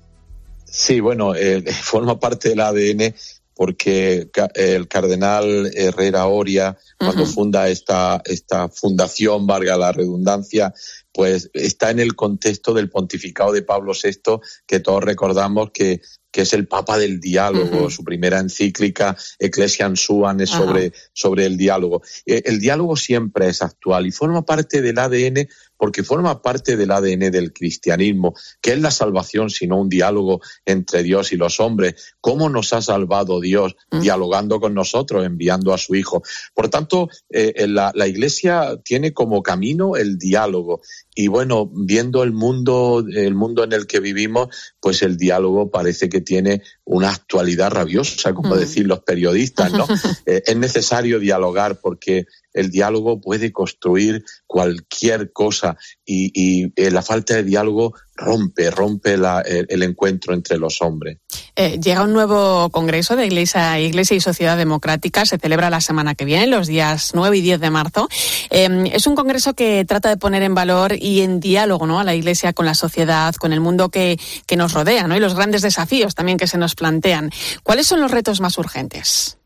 Sí, 0.65 0.99
bueno, 0.99 1.35
eh, 1.35 1.61
forma 1.83 2.19
parte 2.19 2.49
del 2.49 2.59
ADN 2.59 3.13
porque 3.55 4.29
el 4.55 4.87
cardenal 4.89 5.71
Herrera 5.73 6.25
Oria, 6.27 6.77
cuando 6.97 7.25
funda 7.25 7.69
esta, 7.69 8.21
esta 8.25 8.67
fundación, 8.67 9.47
valga 9.47 9.77
la 9.77 9.93
redundancia, 9.93 10.73
pues 11.15 11.49
está 11.53 11.91
en 11.91 11.99
el 11.99 12.13
contexto 12.13 12.73
del 12.73 12.89
pontificado 12.89 13.53
de 13.53 13.61
Pablo 13.61 13.93
VI, 13.93 14.41
que 14.67 14.81
todos 14.81 15.01
recordamos 15.01 15.71
que 15.71 16.01
que 16.35 16.41
es 16.41 16.51
el 16.51 16.67
Papa 16.67 16.97
del 16.97 17.21
diálogo. 17.21 17.89
Su 17.89 18.03
primera 18.03 18.39
encíclica, 18.39 19.15
Ecclesiam 19.39 19.95
Suan, 19.95 20.41
es 20.41 20.49
sobre, 20.49 20.91
sobre 21.13 21.45
el 21.45 21.55
diálogo. 21.55 22.01
Eh, 22.25 22.41
el 22.43 22.59
diálogo 22.59 22.97
siempre 22.97 23.47
es 23.47 23.61
actual 23.61 24.05
y 24.05 24.11
forma 24.11 24.45
parte 24.45 24.81
del 24.81 24.99
ADN 24.99 25.47
porque 25.77 26.03
forma 26.03 26.41
parte 26.41 26.77
del 26.77 26.91
ADN 26.91 27.31
del 27.31 27.53
cristianismo, 27.53 28.33
que 28.61 28.73
es 28.73 28.81
la 28.81 28.91
salvación, 28.91 29.49
sino 29.49 29.79
un 29.79 29.89
diálogo 29.89 30.41
entre 30.65 31.03
Dios 31.03 31.31
y 31.31 31.37
los 31.37 31.59
hombres. 31.59 32.15
¿Cómo 32.21 32.49
nos 32.49 32.73
ha 32.73 32.81
salvado 32.81 33.39
Dios? 33.39 33.75
Mm. 33.91 34.01
Dialogando 34.01 34.59
con 34.59 34.73
nosotros, 34.73 35.25
enviando 35.25 35.73
a 35.73 35.77
su 35.77 35.95
Hijo. 35.95 36.23
Por 36.53 36.69
tanto, 36.69 37.09
eh, 37.29 37.67
la, 37.67 37.91
la 37.95 38.07
Iglesia 38.07 38.79
tiene 38.83 39.13
como 39.13 39.43
camino 39.43 39.95
el 39.95 40.17
diálogo 40.17 40.81
y 41.17 41.29
bueno, 41.29 41.71
viendo 41.73 42.23
el 42.23 42.33
mundo, 42.33 43.03
el 43.09 43.35
mundo 43.35 43.63
en 43.63 43.71
el 43.71 43.87
que 43.87 44.01
vivimos, 44.01 44.49
pues 44.81 45.01
el 45.01 45.15
diálogo 45.15 45.71
parece 45.71 46.09
que 46.09 46.19
tiene 46.19 46.61
una 46.85 47.09
actualidad 47.09 47.71
rabiosa, 47.71 48.33
como 48.33 48.55
decir 48.55 48.85
los 48.85 48.99
periodistas, 48.99 49.73
¿no? 49.73 49.85
Eh, 50.27 50.43
es 50.45 50.57
necesario 50.57 51.19
dialogar 51.19 51.79
porque 51.79 52.25
el 52.53 52.71
diálogo 52.71 53.19
puede 53.19 53.51
construir 53.51 54.23
cualquier 54.47 55.31
cosa 55.31 55.77
y, 56.05 56.71
eh, 56.75 56.91
la 56.91 57.01
falta 57.01 57.35
de 57.35 57.43
diálogo 57.43 57.93
rompe, 58.15 58.71
rompe 58.71 59.13
el, 59.13 59.83
encuentro 59.83 60.33
entre 60.33 60.57
los 60.57 60.81
hombres. 60.81 61.19
Eh, 61.55 61.79
llega 61.79 62.03
un 62.03 62.13
nuevo 62.13 62.69
congreso 62.69 63.15
de 63.15 63.25
Iglesia, 63.25 63.79
Iglesia 63.79 64.15
y 64.15 64.21
Sociedad 64.21 64.57
Democrática, 64.57 65.25
se 65.25 65.37
celebra 65.37 65.69
la 65.69 65.81
semana 65.81 66.15
que 66.15 66.25
viene, 66.25 66.47
los 66.47 66.67
días 66.67 67.11
9 67.13 67.37
y 67.37 67.41
10 67.41 67.59
de 67.59 67.69
marzo. 67.69 68.07
Em, 68.49 68.85
es 68.87 69.05
un 69.07 69.15
congreso 69.15 69.53
que 69.53 69.83
trata 69.85 70.09
de 70.09 70.17
poner 70.17 70.43
en 70.43 70.55
valor 70.55 70.93
y 70.97 71.21
en 71.21 71.39
diálogo 71.39 71.85
¿no? 71.87 71.99
a 71.99 72.03
la 72.03 72.15
Iglesia 72.15 72.53
con 72.53 72.65
la 72.65 72.73
sociedad, 72.73 73.35
con 73.35 73.53
el 73.53 73.59
mundo 73.59 73.89
que, 73.89 74.17
que 74.45 74.55
nos 74.55 74.73
rodea 74.73 75.07
¿no? 75.07 75.15
y 75.15 75.19
los 75.19 75.35
grandes 75.35 75.61
desafíos 75.61 76.15
también 76.15 76.37
que 76.37 76.47
se 76.47 76.57
nos 76.57 76.75
plantean. 76.75 77.31
¿Cuáles 77.63 77.87
son 77.87 78.01
los 78.01 78.11
retos 78.11 78.39
más 78.39 78.57
urgentes? 78.57 79.37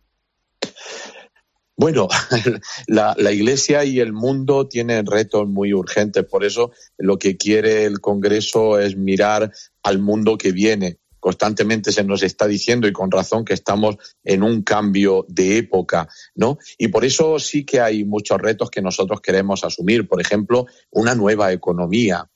Bueno, 1.80 2.10
la, 2.88 3.16
Iglesia 3.32 3.86
y 3.86 4.02
el 4.02 4.12
mundo 4.12 4.68
tienen 4.68 5.06
retos 5.06 5.48
muy 5.48 5.74
urgentes, 5.74 6.26
por 6.26 6.44
eso 6.44 6.72
lo 6.98 7.18
que 7.18 7.38
quiere 7.38 7.86
el 7.86 8.02
Congreso 8.02 8.78
es 8.80 8.98
mirar 8.98 9.54
al 9.82 10.00
mundo 10.00 10.38
que 10.38 10.52
viene. 10.52 10.98
Constantemente 11.22 11.94
se 11.94 12.04
nos 12.04 12.22
está 12.22 12.48
diciendo, 12.48 12.86
y 12.86 12.92
con 12.92 13.10
razón, 13.10 13.46
que 13.46 13.54
estamos 13.54 13.96
en 14.26 14.44
un 14.44 14.62
cambio 14.64 15.26
de 15.30 15.58
época, 15.58 16.10
¿no? 16.36 16.58
Y 16.78 16.90
por 16.90 17.06
eso 17.06 17.40
sí 17.40 17.64
que 17.64 17.80
hay 17.80 18.04
muchos 18.04 18.42
retos 18.42 18.70
que 18.70 18.82
nosotros 18.82 19.22
queremos 19.22 19.64
asumir. 19.64 20.06
Por 20.06 20.20
ejemplo, 20.20 20.66
una 20.92 21.16
nueva 21.16 21.54
economía. 21.54 22.30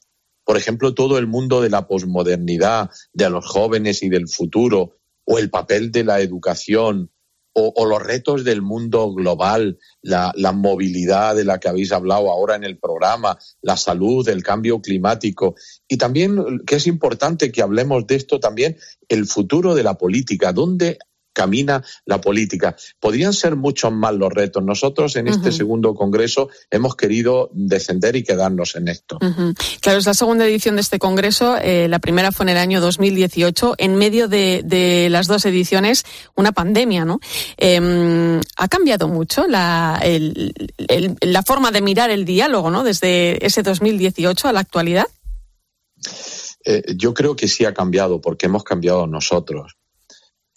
Por 0.46 0.56
ejemplo, 0.56 0.94
todo 0.94 1.18
el 1.18 1.28
mundo 1.28 1.60
de 1.60 1.70
la 1.70 1.86
posmodernidad, 1.86 2.92
de 3.12 3.30
los 3.30 3.46
jóvenes 3.46 4.04
y 4.04 4.10
del 4.10 4.30
futuro, 4.30 5.00
o 5.26 5.38
el 5.38 5.50
papel 5.50 5.92
de 5.92 6.06
la 6.06 6.22
educación, 6.22 7.12
o, 7.54 7.86
los 7.86 8.02
retos 8.02 8.44
del 8.44 8.62
mundo 8.62 9.14
global, 9.14 9.78
la, 10.02 10.34
movilidad 10.54 11.36
de 11.36 11.46
la 11.46 11.60
que 11.60 11.70
habéis 11.70 11.92
hablado 11.92 12.32
ahora 12.32 12.56
en 12.56 12.64
el 12.64 12.78
programa, 12.78 13.38
la 13.62 13.78
salud, 13.78 14.28
el 14.28 14.44
cambio 14.44 14.82
climático. 14.82 15.56
Y 15.88 15.98
también, 15.98 16.62
que 16.66 16.76
es 16.78 16.88
importante 16.88 17.52
que 17.52 17.62
hablemos 17.62 18.08
de 18.08 18.16
esto 18.16 18.40
también, 18.40 18.78
el 19.08 19.28
futuro 19.28 19.76
de 19.76 19.84
la 19.84 19.96
política. 19.96 20.52
¿Dónde 20.52 20.98
camina 21.34 21.84
la 22.06 22.22
política. 22.22 22.76
Podrían 23.00 23.34
ser 23.34 23.56
muchos 23.56 23.92
más 23.92 24.14
los 24.14 24.32
retos. 24.32 24.64
Nosotros 24.64 25.16
en 25.16 25.28
este 25.28 25.52
segundo 25.52 25.96
congreso 25.96 26.50
hemos 26.70 26.96
querido 26.96 27.50
descender 27.54 28.16
y 28.16 28.24
quedarnos 28.24 28.76
en 28.76 28.88
esto. 28.88 29.20
Claro, 29.82 30.00
es 30.00 30.06
la 30.06 30.14
segunda 30.14 30.46
edición 30.46 30.76
de 30.76 30.82
este 30.82 31.00
congreso. 31.00 31.58
Eh, 31.58 31.88
la 31.90 32.00
primera 32.00 32.32
fue 32.32 32.46
en 32.46 32.50
el 32.50 32.58
año 32.58 32.80
2018. 32.80 33.76
En 33.78 33.96
medio 33.96 34.28
de, 34.28 35.08
las 35.10 35.28
dos 35.28 35.46
ediciones, 35.46 36.06
una 36.36 36.52
pandemia, 36.52 37.06
¿no? 37.06 37.20
Em, 37.58 38.40
ha 38.58 38.68
cambiado 38.68 39.08
mucho 39.08 39.48
la, 39.48 40.02
la 41.22 41.44
forma 41.44 41.72
de 41.72 41.82
mirar 41.82 42.10
el 42.12 42.26
diálogo, 42.26 42.70
¿no? 42.70 42.84
Desde 42.84 43.46
ese 43.46 43.64
2018 43.64 44.48
a 44.48 44.54
la 44.54 44.60
actualidad. 44.60 45.08
Eh, 46.66 46.94
yo 46.96 47.14
creo 47.14 47.36
que 47.36 47.48
sí 47.48 47.66
ha 47.66 47.74
cambiado 47.74 48.22
porque 48.22 48.46
hemos 48.46 48.64
cambiado 48.64 49.06
nosotros 49.08 49.76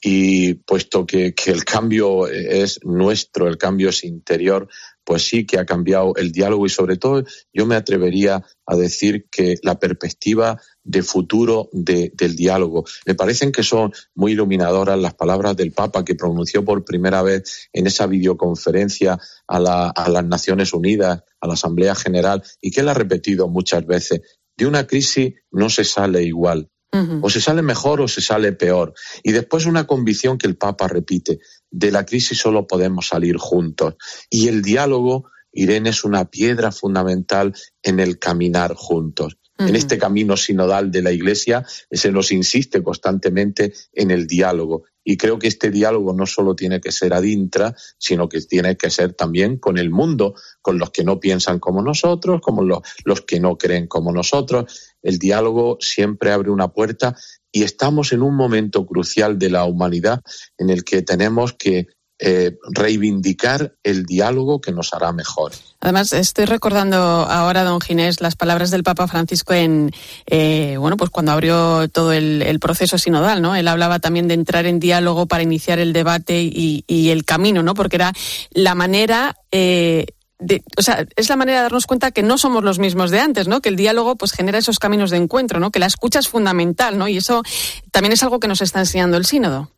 y 0.09 0.55
puesto 0.55 1.05
que, 1.05 1.35
el 1.47 1.65
cambio 1.65 2.29
es 2.29 2.79
nuestro, 2.85 3.49
el 3.49 3.59
cambio 3.59 3.89
es 3.89 4.05
interior, 4.05 4.69
pues 5.03 5.27
sí 5.27 5.45
que 5.45 5.59
ha 5.59 5.67
cambiado 5.67 6.15
el 6.15 6.31
diálogo 6.31 6.65
y 6.65 6.69
sobre 6.69 6.97
todo 6.97 7.25
yo 7.53 7.67
me 7.67 7.75
atrevería 7.75 8.45
a 8.67 8.77
decir 8.77 9.27
que 9.33 9.57
la 9.65 9.81
perspectiva 9.81 10.61
de 10.85 11.03
futuro 11.03 11.69
del 11.73 12.37
diálogo. 12.37 12.85
Me 13.05 13.17
parecen 13.17 13.51
que 13.51 13.65
son 13.65 13.93
muy 14.15 14.31
iluminadoras 14.31 14.97
las 14.97 15.15
palabras 15.15 15.57
del 15.57 15.73
Papa 15.73 16.05
que 16.05 16.15
pronunció 16.15 16.65
por 16.65 16.85
primera 16.85 17.23
vez 17.23 17.69
en 17.73 17.89
esa 17.89 18.07
videoconferencia 18.07 19.19
a, 19.49 19.89
a 19.89 20.09
las 20.09 20.25
Naciones 20.25 20.73
Unidas, 20.73 21.25
a 21.41 21.49
la 21.49 21.55
Asamblea 21.55 21.97
General, 21.97 22.45
y 22.61 22.71
que 22.71 22.83
él 22.83 22.89
ha 22.91 22.95
repetido 22.95 23.49
muchas 23.49 23.85
veces. 23.85 24.21
De 24.57 24.67
una 24.67 24.87
crisis 24.87 25.35
no 25.51 25.69
se 25.69 25.83
sale 25.83 26.23
igual, 26.23 26.71
o 26.93 27.29
se 27.29 27.41
sale 27.41 27.63
mejor 27.63 28.01
o 28.01 28.09
se 28.09 28.21
sale 28.21 28.53
peor. 28.53 28.95
Y 29.23 29.33
después 29.33 29.67
una 29.67 29.87
convicción 29.87 30.39
que 30.39 30.47
el 30.47 30.57
Papa 30.57 30.89
repite, 30.89 31.41
de 31.71 31.91
la 31.91 32.07
crisis 32.07 32.39
solo 32.39 32.67
podemos 32.67 33.09
salir 33.09 33.37
juntos. 33.37 33.95
Y 34.31 34.49
el 34.49 34.63
diálogo, 34.63 35.31
Irene, 35.53 35.91
es 35.91 36.05
una 36.05 36.31
piedra 36.31 36.73
fundamental 36.73 37.55
en 37.83 38.01
el 38.01 38.19
caminar 38.19 38.75
juntos. 38.75 39.37
En 39.59 39.75
este 39.75 39.97
camino 39.97 40.37
sinodal 40.37 40.91
de 40.91 41.01
la 41.01 41.13
Iglesia 41.13 41.65
se 41.91 42.13
nos 42.13 42.31
insiste 42.31 42.83
constantemente 42.83 43.73
en 43.95 44.11
el 44.11 44.27
diálogo. 44.27 44.85
Y 45.03 45.17
creo 45.17 45.39
que 45.39 45.47
este 45.47 45.71
diálogo 45.71 46.13
no 46.13 46.27
solo 46.27 46.55
tiene 46.55 46.81
que 46.81 46.93
ser 46.93 47.15
adintra, 47.15 47.75
sino 47.97 48.29
que 48.29 48.41
tiene 48.43 48.77
que 48.77 48.91
ser 48.91 49.15
también 49.15 49.57
con 49.57 49.79
el 49.79 49.89
mundo, 49.89 50.35
con 50.61 50.79
los 50.79 50.91
que 50.91 51.05
no 51.05 51.21
piensan 51.21 51.59
como 51.59 51.81
nosotros, 51.81 52.41
como 52.43 52.63
los, 52.63 52.81
los 53.05 53.23
que 53.23 53.41
no 53.41 53.57
creen 53.57 53.87
como 53.87 54.13
nosotros. 54.13 54.95
El 55.07 55.19
diálogo 55.19 55.79
siempre 55.81 56.33
abre 56.33 56.51
una 56.51 56.69
puerta 56.69 57.17
y 57.53 57.63
estamos 57.63 58.13
en 58.13 58.23
un 58.23 58.35
momento 58.35 58.85
crucial 58.85 59.39
de 59.39 59.51
la 59.51 59.65
humanidad 59.65 60.21
en 60.59 60.69
el 60.69 60.85
que 60.85 61.03
tenemos 61.03 61.53
que 61.53 61.87
eh, 62.19 62.57
reivindicar 62.71 63.75
el 63.83 64.07
diálogo 64.07 64.63
que 64.63 64.73
nos 64.73 64.95
hará 64.95 65.13
mejor. 65.13 65.53
Además, 65.81 66.15
estoy 66.15 66.47
recordando 66.47 66.97
ahora, 66.97 67.63
don 67.63 67.79
Ginés, 67.79 68.23
las 68.23 68.37
palabras 68.37 68.71
del 68.71 68.83
Papa 68.83 69.07
Francisco 69.07 69.53
en, 69.53 69.93
eh, 70.27 70.79
bueno, 70.79 70.97
pues 70.97 71.11
cuando 71.11 71.33
abrió 71.33 71.89
todo 71.89 72.15
el, 72.15 72.59
proceso 72.59 72.97
sinodal, 72.97 73.43
¿no? 73.43 73.55
Él 73.55 73.69
hablaba 73.69 73.99
también 73.99 74.29
de 74.29 74.35
entrar 74.35 74.65
en 74.65 74.81
diálogo 74.81 75.27
para 75.27 75.43
iniciar 75.43 75.79
el 75.79 75.93
debate 75.93 76.41
y, 76.43 76.85
el 77.11 77.25
camino, 77.27 77.63
¿no? 77.63 77.75
Porque 77.75 77.97
era 77.97 78.13
la 78.51 78.75
manera 78.75 79.37
eh, 79.53 80.07
de, 80.39 80.63
o 80.77 80.83
sea, 80.83 81.07
es 81.17 81.29
la 81.29 81.37
manera 81.37 81.59
de 81.59 81.63
darnos 81.65 81.87
cuenta 81.87 82.11
que 82.11 82.23
no 82.23 82.39
somos 82.39 82.63
los 82.63 82.79
mismos 82.79 83.11
de 83.11 83.21
antes, 83.21 83.49
¿no? 83.49 83.61
Que 83.61 83.69
el 83.69 83.77
diálogo 83.77 84.17
pues 84.17 84.33
genera 84.33 84.59
esos 84.59 84.79
caminos 84.79 85.11
de 85.11 85.17
encuentro, 85.17 85.61
¿no? 85.61 85.71
Que 85.71 85.79
la 85.79 85.87
escucha 85.87 86.19
es 86.19 86.29
fundamental, 86.29 86.99
¿no? 86.99 87.09
Y 87.09 87.17
eso 87.17 87.43
también 87.91 88.13
es 88.13 88.23
algo 88.23 88.41
que 88.41 88.49
nos 88.49 88.61
está 88.61 88.81
enseñando 88.81 89.17
el 89.17 89.25
sínodo. 89.25 89.71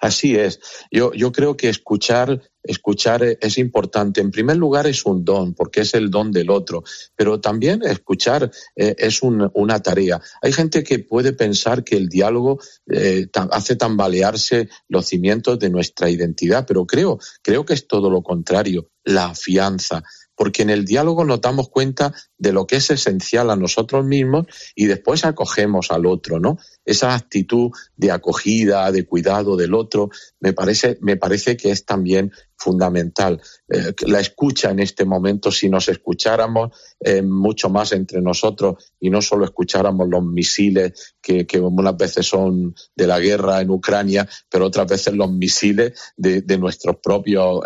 Así 0.00 0.36
es. 0.36 0.60
Yo, 0.90 1.12
yo 1.12 1.32
creo 1.32 1.56
que 1.56 1.68
escuchar, 1.68 2.42
escuchar 2.62 3.22
es 3.40 3.58
importante. 3.58 4.20
En 4.20 4.30
primer 4.30 4.56
lugar 4.56 4.86
es 4.86 5.04
un 5.06 5.24
don, 5.24 5.54
porque 5.54 5.82
es 5.82 5.94
el 5.94 6.10
don 6.10 6.32
del 6.32 6.50
otro, 6.50 6.84
pero 7.14 7.40
también 7.40 7.82
escuchar 7.82 8.50
eh, 8.74 8.94
es 8.98 9.22
una 9.22 9.80
tarea. 9.80 10.20
Hay 10.42 10.52
gente 10.52 10.82
que 10.82 10.98
puede 10.98 11.32
pensar 11.32 11.84
que 11.84 11.96
el 11.96 12.08
diálogo 12.08 12.58
eh, 12.90 13.28
hace 13.50 13.76
tambalearse 13.76 14.68
los 14.88 15.06
cimientos 15.06 15.58
de 15.58 15.70
nuestra 15.70 16.10
identidad, 16.10 16.66
pero 16.66 16.86
creo, 16.86 17.18
creo 17.42 17.64
que 17.64 17.74
es 17.74 17.86
todo 17.86 18.10
lo 18.10 18.22
contrario, 18.22 18.90
la 19.04 19.26
afianza 19.26 20.02
porque 20.36 20.62
en 20.62 20.70
el 20.70 20.84
diálogo 20.84 21.24
nos 21.24 21.40
damos 21.40 21.70
cuenta 21.70 22.14
de 22.38 22.52
lo 22.52 22.66
que 22.66 22.76
es 22.76 22.90
esencial 22.90 23.50
a 23.50 23.56
nosotros 23.56 24.04
mismos 24.04 24.46
y 24.74 24.84
después 24.84 25.24
acogemos 25.24 25.90
al 25.90 26.06
otro, 26.06 26.38
¿no? 26.38 26.58
Esa 26.86 27.14
actitud 27.14 27.72
de 27.96 28.12
acogida, 28.12 28.90
de 28.92 29.04
cuidado 29.04 29.56
del 29.56 29.74
otro, 29.74 30.08
me 30.40 30.52
parece, 30.52 30.96
me 31.02 31.16
parece 31.16 31.56
que 31.56 31.70
es 31.70 31.84
también 31.84 32.32
fundamental. 32.56 33.42
Eh, 33.68 33.92
la 34.06 34.20
escucha 34.20 34.70
en 34.70 34.78
este 34.78 35.04
momento, 35.04 35.50
si 35.50 35.68
nos 35.68 35.88
escucháramos 35.88 36.70
eh, 37.00 37.22
mucho 37.22 37.68
más 37.68 37.92
entre 37.92 38.22
nosotros 38.22 38.92
y 39.00 39.10
no 39.10 39.20
solo 39.20 39.44
escucháramos 39.44 40.08
los 40.08 40.24
misiles 40.24 41.16
que, 41.20 41.46
que, 41.46 41.60
unas 41.60 41.96
veces 41.96 42.26
son 42.26 42.74
de 42.94 43.06
la 43.06 43.18
guerra 43.18 43.60
en 43.60 43.70
Ucrania, 43.70 44.26
pero 44.48 44.66
otras 44.66 44.86
veces 44.86 45.14
los 45.14 45.30
misiles 45.30 46.14
de, 46.16 46.42
nuestros 46.56 46.96
propios 47.02 47.60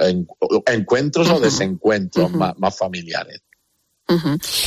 encuentros 0.66 1.30
o 1.30 1.38
desencuentros 1.38 2.32
más 2.32 2.76
familiares. 2.76 3.42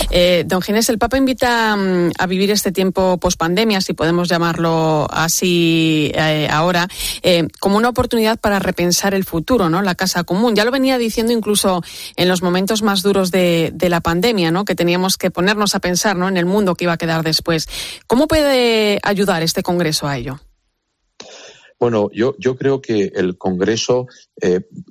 Eh, 0.10 0.44
don 0.46 0.62
Ginés, 0.62 0.90
el 0.90 0.98
Papa 0.98 1.18
invita 1.18 1.76
mm, 1.76 2.12
a 2.18 2.28
vivir 2.28 2.52
este 2.52 2.72
tiempo 2.72 3.18
pospandemia, 3.18 3.82
si 3.82 3.94
podemos 3.94 4.30
llamarlo 4.30 5.08
así 5.12 6.12
eh, 6.16 6.48
ahora, 6.50 6.88
eh, 7.22 7.48
como 7.60 7.78
una 7.78 7.90
oportunidad 7.90 8.40
para 8.40 8.60
repensar 8.60 9.14
el 9.14 9.24
futuro, 9.24 9.70
¿no? 9.70 9.82
La 9.82 9.96
casa 9.96 10.24
común. 10.24 10.56
Ya 10.56 10.66
lo 10.66 10.72
venía 10.72 10.98
diciendo 10.98 11.34
incluso 11.34 11.84
en 12.16 12.28
los 12.28 12.42
momentos 12.42 12.82
más 12.82 13.04
duros 13.04 13.32
de, 13.32 13.74
la 13.84 14.02
pandemia, 14.02 14.50
¿no? 14.50 14.66
Que 14.66 14.76
teníamos 14.76 15.18
que 15.18 15.30
ponernos 15.30 15.76
a 15.76 15.80
pensar, 15.80 16.16
¿no? 16.16 16.28
En 16.28 16.38
el 16.38 16.46
mundo 16.46 16.74
que 16.76 16.86
iba 16.86 16.94
a 16.94 16.98
quedar 16.98 17.24
después. 17.24 17.68
¿Cómo 18.08 18.28
puede 18.28 19.00
ayudar 19.04 19.44
este 19.44 19.62
Congreso 19.62 20.08
a 20.08 20.18
ello? 20.18 20.40
Bueno, 21.80 22.10
yo, 22.14 22.34
creo 22.58 22.82
que 22.82 23.12
el 23.14 23.38
Congreso 23.38 24.08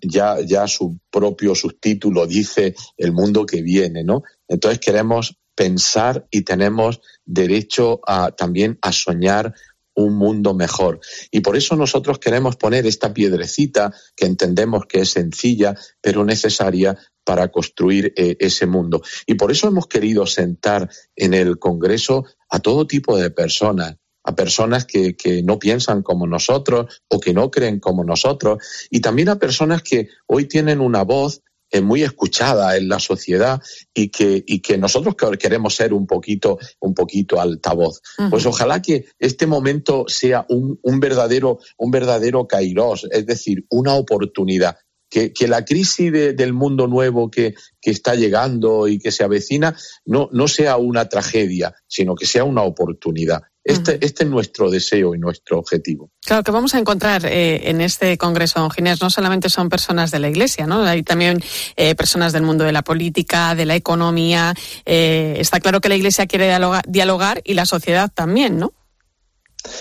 ya, 0.02 0.36
ya 0.44 0.66
su 0.68 0.98
propio 1.10 1.54
subtítulo 1.54 2.26
dice 2.26 2.74
el 2.98 3.12
mundo 3.12 3.46
que 3.46 3.62
viene, 3.62 4.04
¿no? 4.04 4.22
Entonces 4.52 4.80
queremos 4.80 5.36
pensar 5.54 6.26
y 6.30 6.42
tenemos 6.42 7.00
derecho 7.24 8.00
a, 8.06 8.30
también 8.32 8.78
a 8.82 8.92
soñar 8.92 9.54
un 9.94 10.16
mundo 10.16 10.54
mejor. 10.54 11.00
Y 11.30 11.40
por 11.40 11.56
eso 11.56 11.76
nosotros 11.76 12.18
queremos 12.18 12.56
poner 12.56 12.86
esta 12.86 13.12
piedrecita 13.12 13.92
que 14.16 14.26
entendemos 14.26 14.86
que 14.86 15.00
es 15.00 15.10
sencilla, 15.10 15.74
pero 16.00 16.24
necesaria 16.24 16.96
para 17.24 17.48
construir 17.48 18.12
eh, 18.16 18.36
ese 18.40 18.66
mundo. 18.66 19.02
Y 19.26 19.34
por 19.34 19.50
eso 19.50 19.68
hemos 19.68 19.86
querido 19.86 20.26
sentar 20.26 20.90
en 21.16 21.34
el 21.34 21.58
Congreso 21.58 22.24
a 22.50 22.60
todo 22.60 22.86
tipo 22.86 23.16
de 23.18 23.30
personas, 23.30 23.96
a 24.24 24.34
personas 24.34 24.86
que, 24.86 25.16
que, 25.16 25.42
no 25.42 25.58
piensan 25.58 26.02
como 26.02 26.26
nosotros 26.26 27.02
o 27.08 27.20
que 27.20 27.34
no 27.34 27.50
creen 27.50 27.80
como 27.80 28.04
nosotros, 28.04 28.58
y 28.90 29.00
también 29.00 29.28
a 29.28 29.38
personas 29.38 29.82
que 29.82 30.08
hoy 30.26 30.46
tienen 30.46 30.80
una 30.80 31.02
voz 31.02 31.42
muy 31.80 32.02
escuchada 32.02 32.76
en 32.76 32.88
la 32.88 32.98
sociedad 32.98 33.60
y 33.94 34.08
que, 34.08 34.44
y 34.46 34.60
que 34.60 34.76
nosotros 34.76 35.14
queremos 35.38 35.74
ser 35.74 35.94
un 35.94 36.06
poquito, 36.06 36.58
un 36.80 36.94
poquito 36.94 37.40
altavoz. 37.40 38.02
Pues 38.30 38.44
ojalá 38.46 38.82
que 38.82 39.06
este 39.18 39.46
momento 39.46 40.04
sea 40.08 40.44
un, 40.48 40.78
un 40.82 41.00
verdadero, 41.00 41.58
un 41.78 41.90
verdadero 41.90 42.46
kairos, 42.46 43.06
es 43.10 43.26
decir, 43.26 43.64
una 43.70 43.94
oportunidad. 43.94 44.76
Que, 45.08 45.30
que, 45.34 45.46
la 45.46 45.62
crisis 45.62 46.10
del 46.10 46.54
mundo 46.54 46.86
nuevo 46.86 47.30
que, 47.30 47.54
que, 47.82 47.90
está 47.90 48.14
llegando 48.14 48.88
y 48.88 48.98
que 48.98 49.12
se 49.12 49.22
avecina 49.22 49.76
no, 50.06 50.30
no 50.32 50.48
sea 50.48 50.78
una 50.78 51.10
tragedia, 51.10 51.74
sino 51.86 52.14
que 52.14 52.24
sea 52.24 52.44
una 52.44 52.62
oportunidad. 52.62 53.42
Este, 53.64 54.04
este, 54.04 54.24
es 54.24 54.30
nuestro 54.30 54.70
deseo 54.70 55.14
y 55.14 55.18
nuestro 55.18 55.58
objetivo. 55.58 56.10
Claro, 56.24 56.42
que 56.42 56.50
vamos 56.50 56.74
a 56.74 56.78
encontrar 56.78 57.24
eh, 57.26 57.70
en 57.70 57.80
este 57.80 58.18
Congreso, 58.18 58.58
don 58.58 58.72
Ginés, 58.72 59.00
no 59.00 59.08
solamente 59.08 59.48
son 59.48 59.68
personas 59.68 60.10
de 60.10 60.18
la 60.18 60.28
Iglesia, 60.28 60.66
¿no? 60.66 60.82
Hay 60.82 61.04
también 61.04 61.40
eh, 61.76 61.94
personas 61.94 62.32
del 62.32 62.42
mundo 62.42 62.64
de 62.64 62.72
la 62.72 62.82
política, 62.82 63.54
de 63.54 63.64
la 63.64 63.76
economía. 63.76 64.52
Eh, 64.84 65.36
está 65.38 65.60
claro 65.60 65.80
que 65.80 65.88
la 65.88 65.94
Iglesia 65.94 66.26
quiere 66.26 66.52
dialogar, 66.88 67.40
y 67.44 67.54
la 67.54 67.64
sociedad 67.64 68.10
también, 68.12 68.58
¿no? 68.58 68.72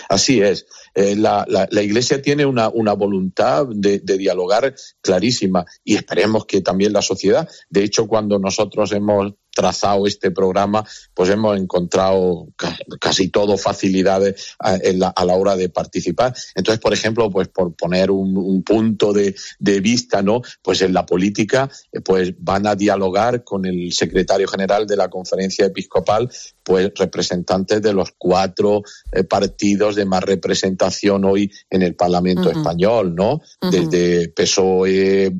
Así 0.10 0.42
es. 0.42 0.68
La, 0.94 1.46
la, 1.48 1.82
Iglesia 1.82 2.22
tiene 2.22 2.46
una, 2.46 2.70
una 2.70 2.94
voluntad 2.94 3.66
de, 3.66 4.00
de, 4.00 4.18
dialogar 4.18 4.76
clarísima 5.02 5.66
y 5.84 5.96
esperemos 5.96 6.46
que 6.46 6.62
también 6.62 6.94
la 6.94 7.02
sociedad. 7.02 7.50
De 7.70 7.84
hecho, 7.84 8.08
cuando 8.08 8.38
nosotros 8.38 8.92
hemos 8.92 9.34
trazado 9.54 10.08
este 10.08 10.32
programa, 10.32 10.86
pues 11.14 11.30
hemos 11.30 11.58
encontrado 11.58 12.48
casi 13.00 13.30
todo 13.30 13.58
facilidades 13.58 14.56
a, 14.60 14.78
la, 14.94 15.36
hora 15.36 15.56
de 15.56 15.70
participar. 15.70 16.34
Entonces, 16.56 16.80
por 16.80 16.94
ejemplo, 16.94 17.30
pues 17.30 17.48
por 17.50 17.74
poner 17.76 18.12
un, 18.12 18.64
punto 18.64 19.14
de, 19.14 19.36
vista, 19.82 20.22
¿no? 20.22 20.42
Pues 20.62 20.82
en 20.82 20.94
la 20.94 21.06
política, 21.06 21.70
pues 22.04 22.34
van 22.38 22.68
a 22.68 22.76
dialogar 22.76 23.44
con 23.44 23.66
el 23.66 23.92
secretario 23.92 24.48
general 24.48 24.86
de 24.88 24.96
la 24.96 25.10
conferencia 25.10 25.66
episcopal, 25.66 26.30
pues 26.64 26.92
representantes 26.96 27.82
de 27.82 27.94
los 27.94 28.14
cuatro 28.18 28.84
eh, 29.12 29.24
partidos 29.24 29.96
de 29.96 30.06
más 30.06 30.24
representación 30.24 31.26
hoy 31.26 31.52
en 31.70 31.82
el 31.82 31.96
Parlamento 31.96 32.50
español, 32.50 33.16
¿no? 33.16 33.42
Desde 33.62 34.30
PSOE, 34.30 35.32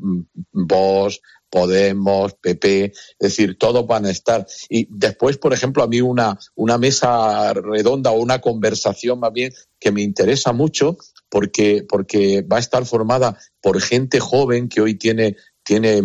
Vox, 0.52 1.20
Podemos, 1.52 2.32
PP, 2.40 2.84
es 2.86 2.94
decir, 3.18 3.58
todos 3.58 3.86
van 3.86 4.06
a 4.06 4.10
estar. 4.10 4.46
Y 4.70 4.88
después, 4.88 5.36
por 5.36 5.52
ejemplo, 5.52 5.82
a 5.82 5.86
mí 5.86 6.00
una, 6.00 6.38
una 6.54 6.78
mesa 6.78 7.52
redonda 7.52 8.10
o 8.10 8.14
una 8.14 8.40
conversación 8.40 9.20
más 9.20 9.34
bien 9.34 9.52
que 9.78 9.92
me 9.92 10.00
interesa 10.00 10.54
mucho 10.54 10.96
porque, 11.28 11.84
porque 11.86 12.40
va 12.40 12.56
a 12.56 12.60
estar 12.60 12.86
formada 12.86 13.38
por 13.60 13.82
gente 13.82 14.18
joven 14.18 14.70
que 14.70 14.80
hoy 14.80 14.94
tiene 14.94 15.36
tiene 15.72 16.02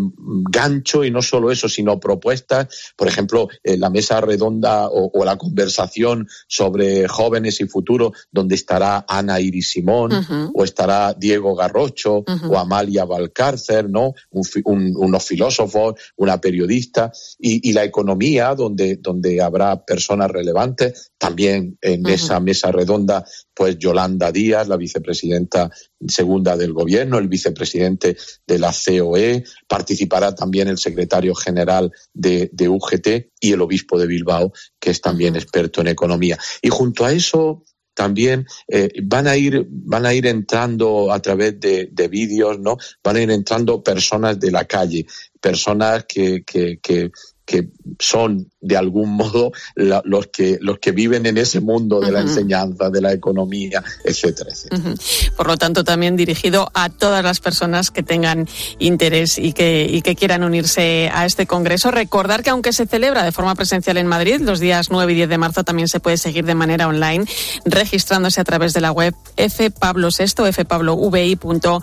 gancho 0.50 1.04
y 1.04 1.12
no 1.12 1.22
solo 1.22 1.52
eso, 1.52 1.68
sino 1.68 2.00
propuestas, 2.00 2.94
por 2.96 3.10
ejemplo, 3.10 3.50
eh, 3.62 3.76
la 3.76 3.90
mesa 3.90 4.22
redonda 4.22 4.88
o, 4.90 5.26
la 5.26 5.38
conversación 5.38 6.26
sobre 6.48 7.06
jóvenes 7.10 7.60
y 7.60 7.68
futuro, 7.68 8.14
donde 8.32 8.56
estará 8.56 9.04
Ana 9.06 9.42
Iris 9.42 9.72
Simón 9.72 10.52
o 10.54 10.64
estará 10.64 11.14
Diego 11.14 11.54
Garrocho 11.54 12.24
o 12.50 12.58
Amalia 12.58 13.04
Valcárcer, 13.04 13.90
¿no? 13.90 14.14
unos 14.32 15.26
filósofos, 15.26 15.96
una 16.16 16.40
periodista. 16.40 17.12
Y, 17.38 17.74
la 17.74 17.84
economía, 17.84 18.56
donde, 18.56 18.96
donde 18.96 19.42
habrá 19.42 19.84
personas 19.84 20.32
relevantes, 20.32 21.12
también 21.18 21.78
en 21.82 22.08
esa 22.08 22.40
mesa 22.40 22.72
redonda, 22.72 23.26
pues 23.58 23.80
Yolanda 23.80 24.32
Díaz, 24.32 24.68
la 24.68 24.78
vicepresidenta 24.78 25.72
segunda 26.08 26.56
del 26.56 26.74
gobierno, 26.74 27.18
el 27.18 27.28
vicepresidente 27.28 28.16
de 28.46 28.60
la 28.60 28.72
COE, 28.72 29.44
participará 29.68 30.36
también 30.36 30.68
el 30.68 30.78
secretario 30.78 31.34
general 31.34 31.92
de, 32.14 32.52
UGT 32.70 33.32
y 33.40 33.54
el 33.54 33.62
obispo 33.62 33.98
de 33.98 34.06
Bilbao, 34.06 34.54
que 34.80 34.92
es 34.92 35.02
también 35.02 35.36
experto 35.36 35.82
en 35.82 35.88
economía. 35.88 36.38
Y 36.62 36.70
junto 36.70 37.04
a 37.04 37.12
eso, 37.12 37.64
también 37.96 38.46
eh, 38.68 38.92
van 39.02 39.26
a 39.26 39.36
ir 39.36 39.66
van 39.68 40.06
a 40.06 40.14
ir 40.14 40.28
entrando 40.28 41.12
a 41.12 41.20
través 41.20 41.60
de, 41.60 42.08
vídeos 42.12 42.60
no 42.60 42.78
van 43.04 43.16
a 43.16 43.22
ir 43.24 43.32
entrando 43.32 43.82
personas 43.82 44.40
de 44.40 44.52
la 44.52 44.66
calle 44.66 45.08
personas 45.42 46.06
que, 46.08 46.44
que, 46.44 46.78
que, 46.80 47.10
que 47.44 47.70
son 47.98 48.52
de 48.60 48.78
algún 48.78 49.12
modo 49.12 49.52
los 49.76 50.28
que 50.28 50.58
los 50.62 50.80
que 50.80 50.92
viven 50.92 51.26
en 51.26 51.38
ese 51.38 51.60
mundo 51.60 52.00
de 52.00 52.12
la 52.12 52.22
enseñanza, 52.22 52.90
de 52.90 53.02
la 53.02 53.14
economía, 53.14 53.84
etcétera, 54.04 54.50
etcétera. 54.52 54.96
Por 55.36 55.48
lo 55.48 55.58
tanto, 55.58 55.84
también 55.84 56.16
dirigido 56.16 56.72
a 56.74 56.90
todas 56.90 57.24
las 57.24 57.40
personas 57.40 57.92
que 57.92 58.04
tengan 58.04 58.48
interés 58.80 59.38
y 59.38 59.54
que, 59.54 59.88
y 59.90 60.02
que 60.02 60.16
quieran 60.16 60.44
unirse 60.44 61.10
a 61.14 61.26
este 61.26 61.46
congreso. 61.46 61.92
Recordar 61.92 62.44
que 62.44 62.50
aunque 62.50 62.74
se 62.74 62.88
celebra 62.88 63.24
de 63.24 63.32
forma 63.32 63.56
presencial 63.56 63.98
en 63.98 64.08
Madrid, 64.08 64.42
los 64.42 64.60
días 64.60 64.90
9 64.90 65.12
y 65.14 65.16
10 65.16 65.30
de 65.30 65.38
marzo 65.38 65.64
también 65.64 65.88
se 65.88 66.00
puede 66.00 66.18
seguir 66.18 66.46
de 66.46 66.56
manera 66.56 66.88
online, 66.88 67.26
registrándose 67.66 68.42
a 68.42 68.44
través 68.44 68.74
de 68.74 68.82
la 68.82 68.92
web 68.92 69.14
fpablo6, 69.36 70.54
fpablovi.org. 70.54 71.82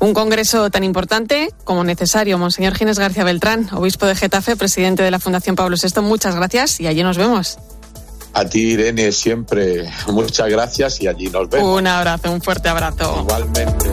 Un 0.00 0.14
congreso 0.14 0.70
tan 0.70 0.84
importante 0.84 1.50
como 1.64 1.84
necesario. 1.84 2.38
Monseñor 2.38 2.74
Ginés 2.74 2.98
García 2.98 3.24
Beltrán, 3.24 3.68
obispo 3.72 4.06
de 4.06 4.14
Getafe, 4.14 4.56
presidente 4.56 5.02
de 5.02 5.10
la 5.10 5.18
Fundación 5.22 5.56
Pablo 5.56 5.76
VI, 5.80 6.02
muchas 6.02 6.34
gracias 6.34 6.80
y 6.80 6.86
allí 6.86 7.02
nos 7.02 7.16
vemos. 7.16 7.58
A 8.34 8.44
ti, 8.46 8.72
Irene, 8.72 9.12
siempre 9.12 9.90
muchas 10.08 10.48
gracias 10.48 11.00
y 11.00 11.08
allí 11.08 11.28
nos 11.28 11.48
vemos. 11.48 11.78
Un 11.78 11.86
abrazo, 11.86 12.32
un 12.32 12.40
fuerte 12.40 12.68
abrazo. 12.68 13.18
Igualmente. 13.20 13.90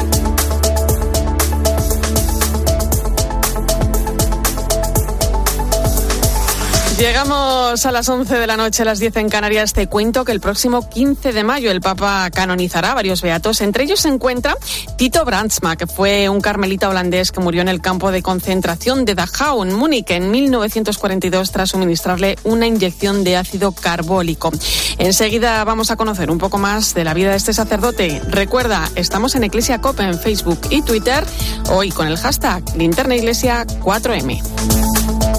Llegamos 6.99 7.85
a 7.85 7.93
las 7.93 8.09
11 8.09 8.39
de 8.39 8.45
la 8.45 8.57
noche, 8.57 8.81
a 8.81 8.85
las 8.85 8.99
10 8.99 9.15
en 9.15 9.29
Canarias. 9.29 9.71
Te 9.71 9.87
cuento 9.87 10.25
que 10.25 10.33
el 10.33 10.41
próximo 10.41 10.89
15 10.89 11.31
de 11.31 11.45
mayo 11.45 11.71
el 11.71 11.79
Papa 11.79 12.29
canonizará 12.29 12.93
varios 12.93 13.21
beatos. 13.21 13.61
Entre 13.61 13.85
ellos 13.85 14.01
se 14.01 14.09
encuentra 14.09 14.57
Tito 14.97 15.23
Brandsma, 15.23 15.77
que 15.77 15.87
fue 15.87 16.27
un 16.27 16.41
carmelita 16.41 16.89
holandés 16.89 17.31
que 17.31 17.39
murió 17.39 17.61
en 17.61 17.69
el 17.69 17.79
campo 17.79 18.11
de 18.11 18.21
concentración 18.21 19.05
de 19.05 19.15
Dachau, 19.15 19.63
en 19.63 19.73
Múnich, 19.73 20.11
en 20.11 20.29
1942, 20.29 21.53
tras 21.53 21.69
suministrarle 21.69 22.37
una 22.43 22.67
inyección 22.67 23.23
de 23.23 23.37
ácido 23.37 23.71
carbólico. 23.71 24.51
Enseguida 24.97 25.63
vamos 25.63 25.91
a 25.91 25.95
conocer 25.95 26.29
un 26.29 26.37
poco 26.37 26.57
más 26.57 26.93
de 26.93 27.05
la 27.05 27.13
vida 27.13 27.29
de 27.29 27.37
este 27.37 27.53
sacerdote. 27.53 28.21
Recuerda, 28.27 28.91
estamos 28.95 29.35
en 29.35 29.45
Iglesia 29.45 29.79
Copa 29.79 30.03
en 30.03 30.19
Facebook 30.19 30.59
y 30.69 30.81
Twitter, 30.81 31.23
hoy 31.69 31.91
con 31.91 32.07
el 32.07 32.17
hashtag 32.17 32.61
Linterna 32.75 33.15
Iglesia 33.15 33.65
4M. 33.65 35.38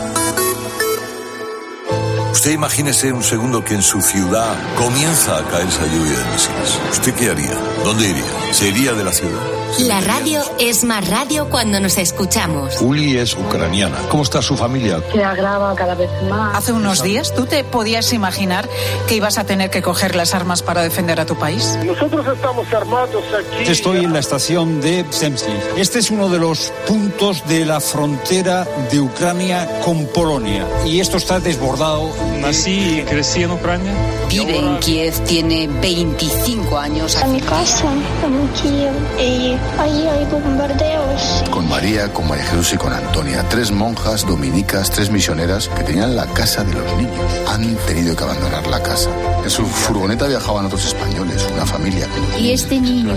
Usted 2.41 2.53
imagínese 2.53 3.13
un 3.13 3.21
segundo 3.21 3.63
que 3.63 3.75
en 3.75 3.83
su 3.83 4.01
ciudad 4.01 4.55
comienza 4.75 5.37
a 5.37 5.43
caer 5.43 5.67
esa 5.67 5.85
lluvia 5.85 6.17
de 6.17 6.25
misiles. 6.33 6.79
¿Usted 6.89 7.13
qué 7.13 7.29
haría? 7.29 7.55
¿Dónde 7.83 8.09
iría? 8.09 8.51
¿Se 8.51 8.69
iría 8.69 8.93
de 8.93 9.03
la 9.03 9.13
ciudad? 9.13 9.39
La 9.79 10.01
radio 10.01 10.41
es 10.59 10.83
más 10.83 11.07
radio 11.07 11.49
cuando 11.49 11.79
nos 11.79 11.97
escuchamos. 11.97 12.81
Uli 12.81 13.17
es 13.17 13.35
ucraniana. 13.35 13.97
¿Cómo 14.09 14.23
está 14.23 14.41
su 14.41 14.57
familia? 14.57 15.01
Se 15.13 15.23
agrava 15.23 15.73
cada 15.75 15.95
vez 15.95 16.09
más. 16.29 16.57
Hace 16.57 16.73
unos 16.73 17.01
días, 17.01 17.33
¿tú 17.33 17.45
te 17.45 17.63
podías 17.63 18.11
imaginar 18.11 18.67
que 19.07 19.15
ibas 19.15 19.37
a 19.37 19.45
tener 19.45 19.69
que 19.69 19.81
coger 19.81 20.15
las 20.15 20.33
armas 20.33 20.61
para 20.61 20.81
defender 20.81 21.21
a 21.21 21.25
tu 21.25 21.35
país? 21.37 21.77
Nosotros 21.85 22.25
estamos 22.35 22.71
armados 22.73 23.23
aquí. 23.33 23.71
Estoy 23.71 24.03
en 24.03 24.13
la 24.13 24.19
estación 24.19 24.81
de 24.81 25.05
Zemsli. 25.09 25.53
Este 25.77 25.99
es 25.99 26.11
uno 26.11 26.27
de 26.29 26.39
los 26.39 26.73
puntos 26.87 27.47
de 27.47 27.65
la 27.65 27.79
frontera 27.79 28.67
de 28.91 28.99
Ucrania 28.99 29.79
con 29.85 30.05
Polonia. 30.07 30.67
Y 30.85 30.99
esto 30.99 31.17
está 31.17 31.39
desbordado. 31.39 32.11
Nací 32.41 32.99
y 32.99 33.01
crecí 33.03 33.43
en 33.43 33.51
Ucrania. 33.51 33.91
Vive 34.29 34.57
en 34.57 34.79
Kiev, 34.79 35.13
tiene 35.25 35.67
25 35.67 36.77
años. 36.77 37.15
A 37.17 37.27
mi 37.27 37.39
casa, 37.41 37.91
en 38.23 38.47
Kiev. 38.49 38.93
Y 39.19 39.57
Ahí 39.79 40.07
hay 40.07 40.25
bombardeos. 40.25 41.43
Con 41.51 41.67
María, 41.69 42.11
con 42.11 42.27
María 42.27 42.45
Jesús 42.45 42.73
y 42.73 42.77
con 42.77 42.93
Antonia, 42.93 43.45
tres 43.49 43.71
monjas 43.71 44.25
dominicas, 44.25 44.89
tres 44.89 45.09
misioneras 45.11 45.67
que 45.69 45.83
tenían 45.83 46.15
la 46.15 46.25
casa 46.27 46.63
de 46.63 46.73
los 46.73 46.97
niños. 46.97 47.13
Han 47.47 47.75
tenido 47.87 48.15
que 48.15 48.23
abandonar 48.23 48.65
la 48.67 48.81
casa. 48.81 49.09
En 49.43 49.49
su 49.49 49.65
furgoneta 49.65 50.27
viajaban 50.27 50.65
otros 50.65 50.85
españoles, 50.85 51.47
una 51.53 51.65
familia. 51.65 52.07
Y 52.39 52.51
este 52.51 52.79
niño, 52.79 53.13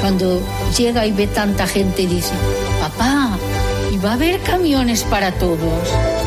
cuando 0.00 0.40
llega 0.76 1.06
y 1.06 1.12
ve 1.12 1.26
tanta 1.26 1.66
gente, 1.66 2.06
dice, 2.06 2.32
papá, 2.80 3.30
¿y 3.90 3.96
va 3.98 4.10
a 4.10 4.14
haber 4.14 4.40
camiones 4.40 5.02
para 5.04 5.32
todos? 5.32 5.58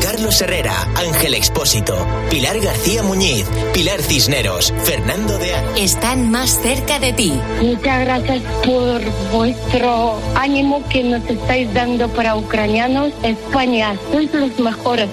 Carlos 0.02 0.40
Herrera, 0.40 0.74
Ángel 0.96 1.34
Expósito, 1.34 2.06
Pilar 2.32 2.58
García 2.60 3.02
Muñiz, 3.02 3.44
Pilar 3.74 4.00
Cisneros, 4.00 4.72
Fernando 4.84 5.36
de 5.36 5.52
Están 5.76 6.30
más 6.30 6.62
cerca 6.62 6.98
de 6.98 7.12
ti. 7.12 7.38
Muchas 7.60 8.06
gracias 8.06 8.42
por 8.64 9.02
vuestro 9.30 10.18
ánimo 10.34 10.82
que 10.88 11.04
nos 11.04 11.22
estáis 11.28 11.72
dando 11.74 12.08
para 12.08 12.34
ucranianos. 12.34 13.12
España, 13.22 13.98
sois 14.10 14.32
los 14.32 14.58
mejores. 14.58 15.10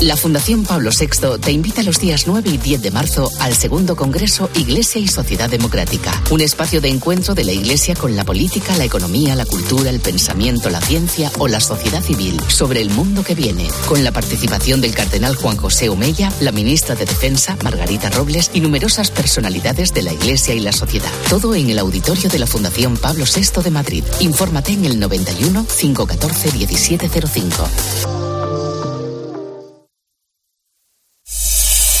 La 0.00 0.14
Fundación 0.14 0.64
Pablo 0.64 0.90
VI 0.90 1.38
te 1.40 1.52
invita 1.52 1.82
los 1.82 1.98
días 1.98 2.26
9 2.26 2.50
y 2.50 2.58
10 2.58 2.82
de 2.82 2.90
marzo 2.90 3.30
al 3.40 3.54
segundo 3.54 3.96
Congreso 3.96 4.50
Iglesia 4.54 5.00
y 5.00 5.08
Sociedad 5.08 5.48
Democrática, 5.48 6.12
un 6.30 6.42
espacio 6.42 6.82
de 6.82 6.90
encuentro 6.90 7.34
de 7.34 7.44
la 7.44 7.52
Iglesia 7.52 7.94
con 7.94 8.14
la 8.14 8.22
política, 8.22 8.76
la 8.76 8.84
economía, 8.84 9.34
la 9.34 9.46
cultura, 9.46 9.88
el 9.88 10.00
pensamiento, 10.00 10.68
la 10.68 10.82
ciencia 10.82 11.32
o 11.38 11.48
la 11.48 11.60
sociedad 11.60 12.02
civil 12.02 12.38
sobre 12.48 12.82
el 12.82 12.90
mundo 12.90 13.24
que 13.24 13.34
viene, 13.34 13.68
con 13.88 14.04
la 14.04 14.12
participación 14.12 14.82
del 14.82 14.94
cardenal 14.94 15.34
Juan 15.34 15.56
José 15.56 15.88
Omeya, 15.88 16.30
la 16.40 16.52
ministra 16.52 16.94
de 16.94 17.06
Defensa 17.06 17.56
Margarita 17.64 18.10
Robles 18.10 18.50
y 18.52 18.60
numerosas 18.60 19.10
personalidades 19.10 19.94
de 19.94 20.02
la 20.02 20.12
Iglesia 20.12 20.52
y 20.52 20.60
la 20.60 20.72
sociedad. 20.72 21.10
Todo 21.30 21.54
en 21.54 21.70
el 21.70 21.78
auditorio 21.78 22.28
de 22.28 22.38
la 22.38 22.46
Fundación 22.46 22.98
Pablo 22.98 23.24
VI 23.24 23.62
de 23.62 23.70
Madrid. 23.70 24.04
Infórmate 24.20 24.72
en 24.72 24.84
el 24.84 25.00
91 25.00 25.64
514 25.64 26.52
1705. 26.52 28.35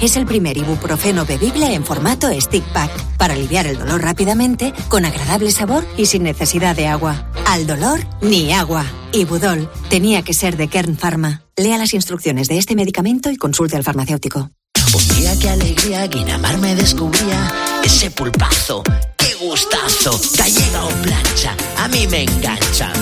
es 0.00 0.16
el 0.16 0.26
primer 0.26 0.56
ibuprofeno 0.56 1.24
bebible 1.24 1.72
en 1.74 1.84
formato 1.84 2.28
stick 2.40 2.64
pack 2.72 2.90
para 3.16 3.34
aliviar 3.34 3.66
el 3.66 3.78
dolor 3.78 4.02
rápidamente, 4.02 4.72
con 4.88 5.04
agradable 5.04 5.50
sabor 5.50 5.86
y 5.96 6.06
sin 6.06 6.22
necesidad 6.22 6.76
de 6.76 6.86
agua. 6.86 7.30
Al 7.46 7.66
dolor, 7.66 8.00
ni 8.20 8.52
agua. 8.52 8.84
Ibudol 9.12 9.70
tenía 9.88 10.22
que 10.22 10.34
ser 10.34 10.56
de 10.56 10.68
Kern 10.68 10.96
Pharma. 10.96 11.42
Lea 11.56 11.78
las 11.78 11.94
instrucciones 11.94 12.48
de 12.48 12.58
este 12.58 12.74
medicamento 12.74 13.30
y 13.30 13.36
consulte 13.36 13.76
al 13.76 13.84
farmacéutico. 13.84 14.50
Un 14.94 15.16
día 15.16 15.38
que 15.38 15.48
alegría, 15.48 16.06
Guinamar 16.06 16.58
me 16.58 16.74
descubría 16.74 17.52
ese 17.84 18.10
pulpazo. 18.10 18.82
¡Qué 19.16 19.34
gustazo! 19.40 20.18
Gallega 20.36 20.84
o 20.84 20.88
plancha, 21.02 21.56
a 21.78 21.88
mí 21.88 22.06
me 22.06 22.22
engancha. 22.22 22.92